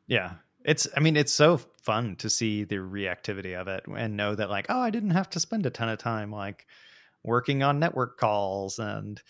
Yeah. 0.06 0.34
It's 0.64 0.88
I 0.96 1.00
mean 1.00 1.16
it's 1.16 1.32
so 1.32 1.58
fun 1.82 2.16
to 2.16 2.28
see 2.28 2.64
the 2.64 2.76
reactivity 2.76 3.58
of 3.58 3.68
it 3.68 3.84
and 3.86 4.16
know 4.16 4.34
that 4.34 4.50
like 4.50 4.66
oh 4.68 4.80
I 4.80 4.90
didn't 4.90 5.10
have 5.10 5.30
to 5.30 5.40
spend 5.40 5.64
a 5.64 5.70
ton 5.70 5.88
of 5.88 5.98
time 5.98 6.32
like 6.32 6.66
working 7.22 7.62
on 7.62 7.78
network 7.78 8.18
calls 8.18 8.78
and 8.78 9.22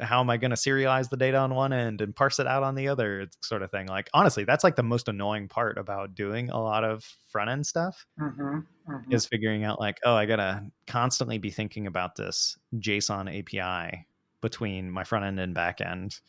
how 0.00 0.20
am 0.20 0.30
I 0.30 0.36
going 0.36 0.50
to 0.50 0.56
serialize 0.56 1.08
the 1.08 1.16
data 1.16 1.38
on 1.38 1.54
one 1.54 1.72
end 1.72 2.00
and 2.00 2.14
parse 2.14 2.38
it 2.38 2.46
out 2.46 2.62
on 2.62 2.74
the 2.74 2.88
other 2.88 3.28
sort 3.40 3.62
of 3.62 3.70
thing. 3.70 3.86
Like 3.86 4.08
honestly, 4.14 4.44
that's 4.44 4.64
like 4.64 4.76
the 4.76 4.82
most 4.82 5.08
annoying 5.08 5.48
part 5.48 5.78
about 5.78 6.14
doing 6.14 6.50
a 6.50 6.60
lot 6.60 6.84
of 6.84 7.04
front 7.28 7.50
end 7.50 7.66
stuff 7.66 8.06
Mm-hmm. 8.18 8.58
mm-hmm. 8.88 9.12
is 9.12 9.26
figuring 9.26 9.64
out 9.64 9.80
like, 9.80 9.98
oh, 10.04 10.14
I 10.14 10.26
got 10.26 10.36
to 10.36 10.64
constantly 10.86 11.38
be 11.38 11.50
thinking 11.50 11.86
about 11.86 12.16
this 12.16 12.56
JSON 12.76 13.28
API 13.38 14.06
between 14.40 14.90
my 14.90 15.04
front 15.04 15.24
end 15.24 15.38
and 15.38 15.54
back 15.54 15.80
end 15.80 16.20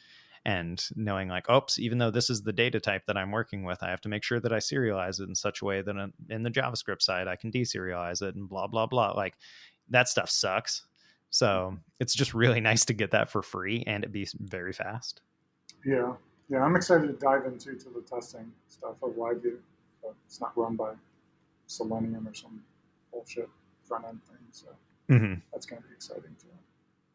and 0.43 0.83
knowing 0.95 1.27
like, 1.27 1.49
oops, 1.49 1.77
even 1.77 1.97
though 1.97 2.11
this 2.11 2.29
is 2.29 2.41
the 2.41 2.53
data 2.53 2.79
type 2.79 3.03
that 3.05 3.17
I'm 3.17 3.31
working 3.31 3.63
with, 3.63 3.83
I 3.83 3.89
have 3.89 4.01
to 4.01 4.09
make 4.09 4.23
sure 4.23 4.39
that 4.39 4.51
I 4.51 4.57
serialize 4.57 5.19
it 5.19 5.29
in 5.29 5.35
such 5.35 5.61
a 5.61 5.65
way 5.65 5.81
that 5.81 5.95
in- 5.95 6.13
in 6.29 6.43
the 6.43 6.49
JavaScript 6.49 7.01
side, 7.01 7.27
I 7.27 7.35
can 7.35 7.51
deserialize 7.51 8.21
it 8.21 8.35
and 8.35 8.49
blah, 8.49 8.67
blah, 8.67 8.87
blah. 8.87 9.11
Like 9.11 9.35
that 9.89 10.09
stuff 10.09 10.29
sucks. 10.29 10.85
So 11.31 11.77
it's 11.99 12.13
just 12.13 12.33
really 12.33 12.61
nice 12.61 12.85
to 12.85 12.93
get 12.93 13.11
that 13.11 13.29
for 13.29 13.41
free 13.41 13.83
and 13.87 14.03
it 14.03 14.11
be 14.11 14.27
very 14.39 14.73
fast. 14.73 15.21
Yeah, 15.85 16.13
yeah. 16.49 16.63
I'm 16.63 16.75
excited 16.75 17.07
to 17.07 17.13
dive 17.13 17.45
into 17.45 17.73
to 17.73 17.89
the 17.89 18.01
testing 18.01 18.51
stuff 18.67 18.95
of 19.01 19.17
live 19.17 19.41
view. 19.41 19.59
But 20.03 20.13
it's 20.25 20.39
not 20.39 20.55
run 20.55 20.75
by 20.75 20.93
Selenium 21.67 22.27
or 22.27 22.33
some 22.33 22.61
bullshit 23.11 23.49
front 23.83 24.05
end 24.05 24.19
thing. 24.23 24.37
So 24.51 24.67
hmm 25.09 25.33
that's 25.51 25.65
going 25.65 25.81
to 25.81 25.87
be 25.87 25.93
exciting 25.93 26.35
too. 26.39 26.47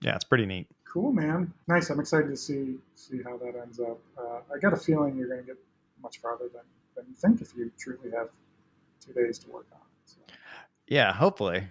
Yeah, 0.00 0.14
it's 0.14 0.24
pretty 0.24 0.46
neat. 0.46 0.68
Cool, 0.84 1.12
man. 1.12 1.52
Nice. 1.68 1.90
I'm 1.90 2.00
excited 2.00 2.28
to 2.28 2.36
see 2.36 2.76
see 2.94 3.22
how 3.22 3.36
that 3.38 3.54
ends 3.60 3.80
up. 3.80 3.98
Uh, 4.18 4.40
I 4.54 4.58
got 4.60 4.72
a 4.72 4.76
feeling 4.76 5.16
you're 5.16 5.28
going 5.28 5.40
to 5.40 5.46
get 5.46 5.56
much 6.02 6.18
farther 6.18 6.48
than, 6.52 6.62
than 6.94 7.04
you 7.08 7.14
think 7.14 7.40
if 7.40 7.56
you 7.56 7.70
truly 7.78 8.10
have 8.16 8.28
two 9.04 9.12
days 9.12 9.38
to 9.40 9.50
work 9.50 9.66
on 9.72 9.78
it. 9.78 10.10
So. 10.10 10.16
Yeah, 10.86 11.12
hopefully. 11.12 11.64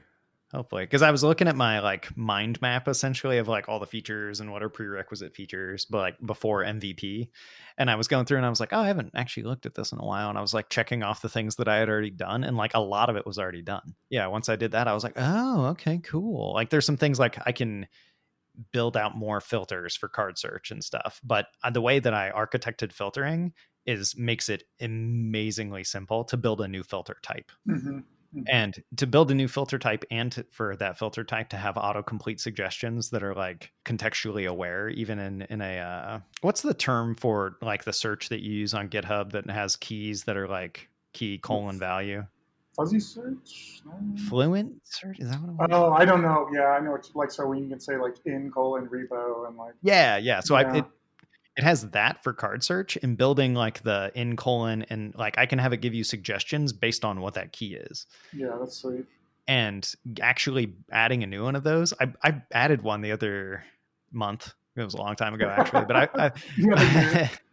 Hopefully. 0.56 0.84
Because 0.84 1.02
I 1.02 1.12
was 1.12 1.22
looking 1.22 1.50
at 1.50 1.56
my 1.58 1.82
like 1.82 2.16
mind 2.16 2.62
map 2.62 2.88
essentially 2.88 3.40
of 3.40 3.50
like 3.50 3.68
all 3.68 3.82
the 3.82 3.86
features 3.86 4.40
and 4.40 4.54
what 4.54 4.64
are 4.64 4.70
prerequisite 4.70 5.36
features, 5.36 5.84
but 5.84 5.98
like 5.98 6.16
before 6.26 6.64
MVP. 6.64 7.28
And 7.78 7.90
I 7.92 7.96
was 7.96 8.08
going 8.08 8.26
through 8.26 8.38
and 8.38 8.46
I 8.46 8.50
was 8.50 8.62
like, 8.62 8.72
oh, 8.72 8.80
I 8.80 8.88
haven't 8.88 9.12
actually 9.16 9.44
looked 9.44 9.66
at 9.66 9.76
this 9.76 9.92
in 9.92 10.00
a 10.00 10.06
while. 10.06 10.30
And 10.30 10.38
I 10.38 10.42
was 10.42 10.54
like 10.54 10.70
checking 10.70 11.04
off 11.04 11.22
the 11.22 11.28
things 11.28 11.58
that 11.58 11.68
I 11.68 11.76
had 11.76 11.90
already 11.90 12.10
done. 12.10 12.46
And 12.46 12.56
like 12.56 12.74
a 12.74 12.80
lot 12.80 13.10
of 13.10 13.18
it 13.18 13.26
was 13.26 13.38
already 13.38 13.64
done. 13.64 13.96
Yeah. 14.10 14.28
Once 14.28 14.48
I 14.48 14.56
did 14.56 14.72
that, 14.72 14.88
I 14.88 14.94
was 14.94 15.04
like, 15.04 15.16
oh, 15.18 15.66
okay, 15.72 15.98
cool. 15.98 16.54
Like 16.54 16.70
there's 16.70 16.86
some 16.86 16.96
things 16.96 17.20
like 17.20 17.38
I 17.46 17.52
can 17.52 17.88
build 18.72 18.96
out 18.96 19.18
more 19.18 19.42
filters 19.42 19.98
for 19.98 20.08
card 20.08 20.38
search 20.38 20.72
and 20.72 20.82
stuff. 20.82 21.20
But 21.22 21.48
uh, 21.66 21.72
the 21.72 21.82
way 21.82 22.00
that 22.00 22.14
I 22.14 22.32
architected 22.32 22.94
filtering 22.94 23.52
is 23.86 24.16
makes 24.18 24.48
it 24.48 24.64
amazingly 24.80 25.84
simple 25.84 26.24
to 26.24 26.38
build 26.38 26.62
a 26.62 26.68
new 26.70 26.82
filter 26.82 27.18
type. 27.22 27.52
Mm-hmm. 27.70 28.00
And 28.48 28.84
to 28.98 29.08
build 29.08 29.32
a 29.32 29.36
new 29.36 29.48
filter 29.48 29.80
type 29.80 30.04
and 30.12 30.32
to, 30.34 30.46
for 30.52 30.76
that 30.78 30.98
filter 30.98 31.24
type 31.24 31.50
to 31.50 31.58
have 31.58 31.76
autocomplete 31.76 32.40
suggestions 32.40 33.10
that 33.12 33.24
are 33.24 33.34
like 33.34 33.72
contextually 33.86 34.48
aware, 34.48 34.90
even 34.90 35.20
in, 35.20 35.42
in 35.44 35.62
a, 35.62 35.78
uh, 35.80 36.20
what's 36.42 36.62
the 36.62 36.74
term 36.74 37.16
for 37.16 37.58
like 37.62 37.84
the 37.84 37.94
search 37.94 38.30
that 38.30 38.42
you 38.42 38.52
use 38.52 38.74
on 38.74 38.90
GitHub 38.90 39.32
that 39.32 39.50
has 39.50 39.76
keys 39.76 40.24
that 40.26 40.38
are 40.38 40.48
like 40.48 40.90
key 41.14 41.38
colon 41.38 41.80
value? 41.80 42.26
Fuzzy 42.76 43.00
search? 43.00 43.82
No. 43.86 43.94
Fluent 44.28 44.74
search? 44.84 45.20
Is 45.20 45.30
that 45.30 45.38
what? 45.38 45.72
Oh, 45.72 45.94
I 45.94 46.04
don't 46.04 46.22
know. 46.22 46.50
Yeah, 46.54 46.68
I 46.68 46.82
know. 46.82 46.96
It's 46.96 47.16
like 47.16 47.32
so 47.32 47.48
when 47.48 47.64
you 47.64 47.70
can 47.70 47.80
say 47.80 47.96
like 47.96 48.16
in 48.26 48.52
colon 48.52 48.88
repo 48.88 49.48
and 49.48 49.56
like 49.56 49.76
Yeah, 49.82 50.18
yeah. 50.18 50.42
So 50.42 50.58
Yeah. 50.60 50.74
I 50.74 50.78
it 50.80 50.86
it 51.58 51.64
has 51.64 51.90
that 51.92 52.22
for 52.24 52.34
card 52.34 52.64
search 52.64 52.98
and 53.02 53.18
building 53.18 53.54
like 53.54 53.82
the 53.84 54.12
in 54.14 54.36
colon 54.36 54.86
and 54.90 55.16
like 55.16 55.38
I 55.38 55.46
can 55.46 55.60
have 55.60 55.74
it 55.74 55.78
give 55.78 55.94
you 55.94 56.04
suggestions 56.04 56.74
based 56.74 57.06
on 57.06 57.22
what 57.22 57.36
that 57.36 57.52
key 57.52 57.76
is. 57.76 58.08
yeah, 58.34 58.56
that's 58.60 58.78
sweet. 58.78 59.06
And 59.48 59.88
actually 60.22 60.74
adding 60.92 61.24
a 61.24 61.28
new 61.28 61.44
one 61.44 61.56
of 61.56 61.64
those, 61.64 61.94
I 62.00 62.12
I 62.24 62.42
added 62.52 62.82
one 62.82 63.02
the 63.02 63.12
other 63.12 63.64
month. 64.12 64.54
It 64.76 64.84
was 64.84 64.94
a 64.94 64.98
long 64.98 65.16
time 65.16 65.34
ago 65.34 65.48
actually, 65.48 65.86
but 65.86 65.96
I, 65.96 66.10
I 66.16 66.32
Yeah, 66.58 67.30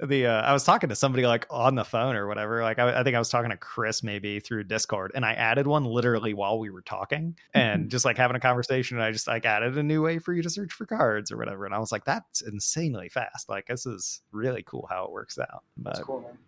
the 0.00 0.26
uh, 0.26 0.42
I 0.42 0.52
was 0.52 0.64
talking 0.64 0.88
to 0.88 0.96
somebody 0.96 1.26
like 1.26 1.46
on 1.50 1.74
the 1.74 1.84
phone 1.84 2.16
or 2.16 2.26
whatever. 2.26 2.62
Like 2.62 2.78
I, 2.78 3.00
I 3.00 3.04
think 3.04 3.16
I 3.16 3.18
was 3.18 3.28
talking 3.28 3.50
to 3.50 3.56
Chris 3.56 4.02
maybe 4.02 4.40
through 4.40 4.64
Discord, 4.64 5.12
and 5.14 5.24
I 5.24 5.32
added 5.32 5.66
one 5.66 5.84
literally 5.84 6.34
while 6.34 6.58
we 6.58 6.70
were 6.70 6.82
talking 6.82 7.36
and 7.54 7.90
just 7.90 8.04
like 8.04 8.16
having 8.16 8.36
a 8.36 8.40
conversation. 8.40 8.96
And 8.96 9.04
I 9.04 9.12
just 9.12 9.26
like 9.26 9.44
added 9.44 9.76
a 9.78 9.82
new 9.82 10.02
way 10.02 10.18
for 10.18 10.32
you 10.32 10.42
to 10.42 10.50
search 10.50 10.72
for 10.72 10.86
cards 10.86 11.30
or 11.30 11.36
whatever. 11.36 11.66
And 11.66 11.74
I 11.74 11.78
was 11.78 11.92
like, 11.92 12.04
that's 12.04 12.42
insanely 12.42 13.08
fast. 13.08 13.48
Like 13.48 13.66
this 13.66 13.86
is 13.86 14.22
really 14.32 14.62
cool 14.62 14.86
how 14.90 15.04
it 15.04 15.12
works 15.12 15.38
out. 15.38 15.62
that's 15.78 16.00
cool, 16.00 16.20
man. 16.20 16.38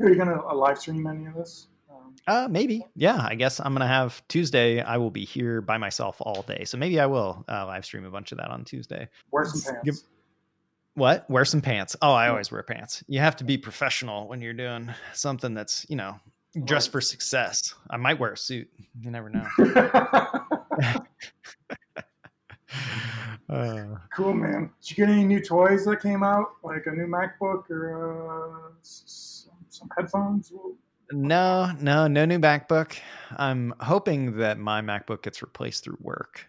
Are 0.00 0.08
you 0.08 0.16
gonna 0.16 0.40
uh, 0.46 0.54
live 0.54 0.78
stream 0.78 1.06
any 1.06 1.26
of 1.26 1.34
this? 1.34 1.66
Um, 1.90 2.14
uh, 2.26 2.48
maybe, 2.50 2.86
yeah. 2.96 3.18
I 3.28 3.34
guess 3.34 3.60
I'm 3.60 3.74
gonna 3.74 3.86
have 3.86 4.26
Tuesday. 4.28 4.80
I 4.80 4.96
will 4.96 5.10
be 5.10 5.24
here 5.24 5.60
by 5.60 5.76
myself 5.76 6.16
all 6.20 6.42
day, 6.42 6.64
so 6.64 6.78
maybe 6.78 6.98
I 7.00 7.06
will 7.06 7.44
uh, 7.48 7.66
live 7.66 7.84
stream 7.84 8.04
a 8.06 8.10
bunch 8.10 8.32
of 8.32 8.38
that 8.38 8.48
on 8.48 8.64
Tuesday. 8.64 9.08
wear 9.30 9.44
some 9.44 9.60
pants. 9.60 9.84
give- 9.84 10.08
What? 10.94 11.28
Wear 11.30 11.44
some 11.44 11.62
pants. 11.62 11.96
Oh, 12.02 12.12
I 12.12 12.28
always 12.28 12.50
wear 12.52 12.62
pants. 12.62 13.02
You 13.08 13.20
have 13.20 13.36
to 13.36 13.44
be 13.44 13.56
professional 13.56 14.28
when 14.28 14.40
you're 14.42 14.52
doing 14.52 14.90
something 15.14 15.54
that's, 15.54 15.86
you 15.88 15.96
know, 15.96 16.16
Right. 16.54 16.82
for 16.92 17.00
success. 17.00 17.74
I 17.88 17.96
might 17.96 18.18
wear 18.20 18.32
a 18.32 18.36
suit. 18.36 18.68
You 19.00 19.10
never 19.10 19.30
know. 19.30 19.46
Uh, 23.48 23.86
cool, 24.14 24.34
man. 24.34 24.70
Did 24.82 24.90
you 24.90 24.96
get 24.96 25.08
any 25.12 25.24
new 25.24 25.40
toys 25.40 25.84
that 25.86 26.02
came 26.02 26.22
out, 26.22 26.48
like 26.62 26.86
a 26.86 26.90
new 26.90 27.06
MacBook 27.06 27.70
or 27.70 28.66
uh, 28.68 28.70
some, 28.82 29.54
some 29.70 29.88
headphones? 29.96 30.52
no, 31.10 31.72
no, 31.80 32.06
no 32.06 32.24
new 32.26 32.38
MacBook. 32.38 32.98
I'm 33.36 33.74
hoping 33.80 34.36
that 34.38 34.58
my 34.58 34.80
MacBook 34.82 35.22
gets 35.22 35.42
replaced 35.42 35.84
through 35.84 35.98
work. 36.00 36.48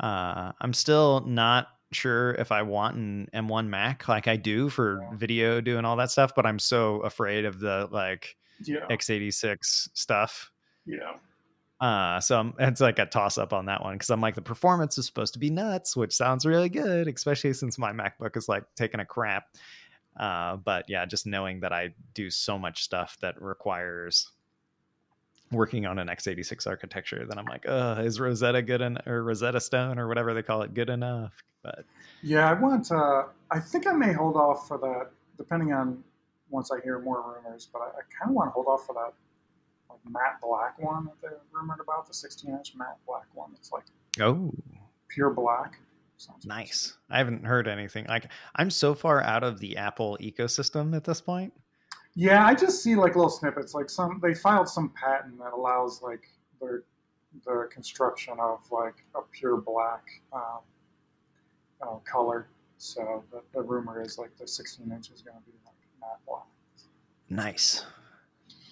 Uh, 0.00 0.52
I'm 0.60 0.72
still 0.72 1.20
not 1.26 1.68
sure 1.92 2.32
if 2.34 2.52
I 2.52 2.62
want 2.62 2.96
an 2.96 3.28
M1 3.34 3.68
Mac 3.68 4.08
like 4.08 4.28
I 4.28 4.36
do 4.36 4.68
for 4.68 5.00
Yeah. 5.02 5.16
video 5.16 5.60
doing 5.60 5.84
all 5.84 5.96
that 5.96 6.10
stuff, 6.10 6.32
but 6.34 6.46
I'm 6.46 6.58
so 6.58 7.00
afraid 7.00 7.44
of 7.44 7.58
the 7.60 7.88
like 7.90 8.36
Yeah, 8.62 8.86
x86 8.90 9.88
stuff. 9.94 10.50
yeah. 10.86 11.14
Uh, 11.80 12.20
so 12.20 12.38
I'm, 12.38 12.54
it's 12.58 12.80
like 12.82 12.98
a 12.98 13.06
toss 13.06 13.38
up 13.38 13.54
on 13.54 13.64
that 13.66 13.82
one 13.82 13.94
because 13.94 14.10
I'm 14.10 14.20
like 14.20 14.34
the 14.34 14.42
performance 14.42 14.98
is 14.98 15.06
supposed 15.06 15.32
to 15.32 15.38
be 15.38 15.48
nuts, 15.48 15.96
which 15.96 16.12
sounds 16.14 16.44
really 16.44 16.68
good, 16.68 17.08
especially 17.08 17.54
since 17.54 17.78
my 17.78 17.90
MacBook 17.90 18.36
is 18.36 18.48
like 18.50 18.64
taking 18.76 19.00
a 19.00 19.06
crap. 19.06 19.44
Uh, 20.18 20.56
but 20.56 20.84
yeah, 20.88 21.06
just 21.06 21.26
knowing 21.26 21.60
that 21.60 21.72
I 21.72 21.94
do 22.12 22.28
so 22.28 22.58
much 22.58 22.82
stuff 22.84 23.16
that 23.22 23.40
requires 23.40 24.30
working 25.52 25.86
on 25.86 25.98
an 25.98 26.08
x86 26.08 26.66
architecture, 26.66 27.26
then 27.28 27.38
I'm 27.38 27.44
like, 27.46 27.66
uh, 27.68 28.02
is 28.04 28.20
Rosetta 28.20 28.62
good 28.62 28.82
en- 28.82 28.98
or 29.06 29.22
Rosetta 29.22 29.60
Stone 29.60 29.98
or 29.98 30.08
whatever 30.08 30.34
they 30.34 30.42
call 30.42 30.62
it 30.62 30.74
good 30.74 30.90
enough? 30.90 31.32
But 31.62 31.84
Yeah, 32.22 32.50
I 32.50 32.54
want. 32.54 32.90
Uh, 32.90 33.24
I 33.50 33.58
think 33.58 33.86
I 33.86 33.92
may 33.92 34.12
hold 34.12 34.36
off 34.36 34.68
for 34.68 34.78
that, 34.78 35.10
depending 35.36 35.72
on 35.72 36.02
once 36.48 36.70
I 36.70 36.80
hear 36.82 36.98
more 36.98 37.22
rumors. 37.36 37.68
But 37.72 37.82
I, 37.82 37.86
I 37.86 38.02
kind 38.18 38.30
of 38.30 38.34
want 38.34 38.48
to 38.48 38.52
hold 38.52 38.66
off 38.66 38.86
for 38.86 38.94
that 38.94 39.12
like 39.90 39.98
matte 40.08 40.40
black 40.40 40.78
one 40.78 41.06
that 41.06 41.20
they 41.20 41.36
rumored 41.52 41.80
about, 41.80 42.06
the 42.06 42.12
16-inch 42.12 42.74
matte 42.76 42.98
black 43.06 43.26
one. 43.34 43.50
It's 43.56 43.72
like 43.72 43.84
oh, 44.20 44.52
pure 45.08 45.30
black. 45.30 45.78
Sounds 46.16 46.44
nice. 46.44 46.98
I 47.08 47.16
haven't 47.16 47.46
heard 47.46 47.66
anything. 47.66 48.06
Like 48.06 48.26
I'm 48.54 48.70
so 48.70 48.94
far 48.94 49.22
out 49.22 49.42
of 49.42 49.58
the 49.58 49.78
Apple 49.78 50.18
ecosystem 50.20 50.94
at 50.94 51.04
this 51.04 51.20
point. 51.20 51.52
Yeah, 52.14 52.44
I 52.44 52.54
just 52.54 52.82
see 52.82 52.96
like 52.96 53.14
little 53.14 53.30
snippets. 53.30 53.74
Like 53.74 53.88
some, 53.88 54.20
they 54.22 54.34
filed 54.34 54.68
some 54.68 54.92
patent 55.00 55.38
that 55.38 55.52
allows 55.52 56.02
like 56.02 56.24
the 56.60 56.82
the 57.44 57.68
construction 57.70 58.34
of 58.40 58.58
like 58.70 59.04
a 59.14 59.20
pure 59.32 59.56
black 59.56 60.02
um, 60.32 60.60
uh, 61.80 61.96
color. 62.04 62.48
So 62.78 63.24
the, 63.30 63.42
the 63.52 63.62
rumor 63.62 64.02
is 64.02 64.18
like 64.18 64.36
the 64.36 64.48
16 64.48 64.90
inch 64.90 65.10
is 65.10 65.22
going 65.22 65.36
to 65.36 65.42
be 65.44 65.56
like 65.64 65.74
matte 66.00 66.18
black. 66.26 66.46
Nice. 67.28 67.84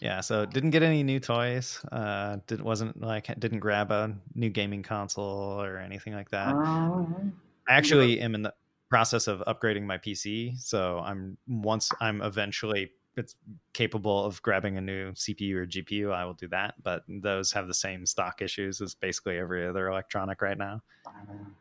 Yeah, 0.00 0.20
so 0.20 0.46
didn't 0.46 0.70
get 0.70 0.82
any 0.82 1.02
new 1.02 1.20
toys. 1.20 1.84
Uh, 1.90 2.38
did 2.46 2.60
wasn't 2.60 3.00
like 3.00 3.26
didn't 3.38 3.58
grab 3.58 3.90
a 3.90 4.14
new 4.34 4.48
gaming 4.48 4.82
console 4.82 5.60
or 5.60 5.78
anything 5.78 6.14
like 6.14 6.30
that. 6.30 6.54
Um, 6.54 7.32
I 7.68 7.74
actually 7.74 8.20
am 8.20 8.34
in 8.34 8.42
the 8.42 8.54
process 8.88 9.26
of 9.26 9.42
upgrading 9.46 9.82
my 9.82 9.98
PC, 9.98 10.58
so 10.60 11.00
I'm 11.00 11.36
once 11.48 11.90
I'm 12.00 12.22
eventually 12.22 12.92
it's 13.18 13.36
capable 13.72 14.24
of 14.24 14.40
grabbing 14.42 14.76
a 14.76 14.80
new 14.80 15.12
CPU 15.12 15.54
or 15.56 15.66
GPU, 15.66 16.12
I 16.12 16.24
will 16.24 16.34
do 16.34 16.48
that. 16.48 16.74
But 16.82 17.02
those 17.08 17.52
have 17.52 17.66
the 17.66 17.74
same 17.74 18.06
stock 18.06 18.40
issues 18.42 18.80
as 18.80 18.94
basically 18.94 19.38
every 19.38 19.66
other 19.66 19.88
electronic 19.88 20.40
right 20.42 20.56
now. 20.58 20.80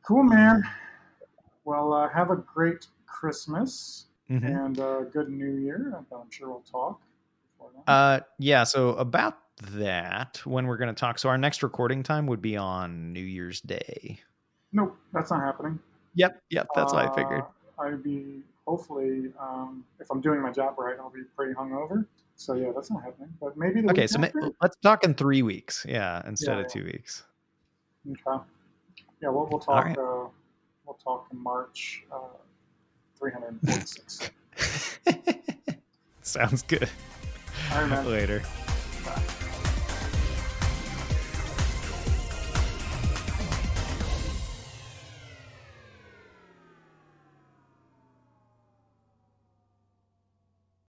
cool, 0.04 0.24
man. 0.24 0.64
Well, 1.66 1.94
uh, 1.94 2.08
have 2.10 2.32
a 2.32 2.36
great 2.38 2.88
Christmas 3.06 4.06
Mhm. 4.30 4.66
and 4.66 4.80
uh, 4.80 5.02
good 5.04 5.30
New 5.30 5.58
Year. 5.58 5.94
I'm 6.12 6.30
sure 6.32 6.50
we'll 6.50 6.62
talk. 6.62 7.02
Uh, 7.88 8.20
yeah. 8.40 8.64
So 8.64 8.90
about 8.96 9.38
that, 9.72 10.42
when 10.46 10.68
we're 10.68 10.78
going 10.78 10.94
to 10.94 11.00
talk. 11.00 11.18
So 11.20 11.30
our 11.30 11.38
next 11.38 11.64
recording 11.64 12.04
time 12.04 12.28
would 12.28 12.42
be 12.42 12.56
on 12.58 13.12
New 13.14 13.22
Year's 13.24 13.62
Day. 13.62 14.20
nope, 14.74 14.98
that's 15.14 15.32
not 15.32 15.42
happening. 15.42 15.80
Yep. 16.16 16.42
Yep. 16.50 16.68
That's 16.76 16.94
what 16.94 17.10
I 17.10 17.16
figured. 17.16 17.44
Uh, 17.80 17.82
I'd 17.84 18.04
be 18.04 18.44
hopefully, 18.68 19.32
um, 19.40 19.84
if 20.00 20.08
I'm 20.12 20.22
doing 20.22 20.42
my 20.42 20.52
job 20.52 20.76
right, 20.78 20.98
I'll 21.00 21.10
be 21.10 21.24
pretty 21.36 21.54
hungover. 21.54 22.06
So 22.36 22.54
yeah, 22.54 22.72
that's 22.76 22.92
not 22.92 23.04
happening. 23.04 23.30
But 23.42 23.58
maybe 23.58 23.82
the 23.82 23.90
Okay, 23.92 24.06
so 24.06 24.20
ma- 24.20 24.28
let's 24.62 24.76
talk 24.84 25.04
in 25.04 25.16
three 25.16 25.42
weeks. 25.42 25.86
Yeah, 25.88 26.22
instead 26.28 26.54
Yeah, 26.54 26.60
of 26.60 26.66
yeah. 26.76 26.82
two 26.82 26.84
weeks. 26.86 27.24
Okay. 28.10 28.44
Yeah, 29.22 29.30
we'll, 29.30 29.48
we'll 29.50 29.60
talk. 29.60 29.86
right. 29.86 29.98
Uh, 29.98 30.28
we'll 30.86 31.00
talk 31.04 31.28
in 31.32 31.42
March 31.42 32.04
uh, 32.12 32.20
346. 33.18 34.30
Sounds 36.22 36.62
good. 36.62 36.90
All 37.72 37.82
right, 37.82 37.90
man. 37.90 38.06
Later. 38.06 38.44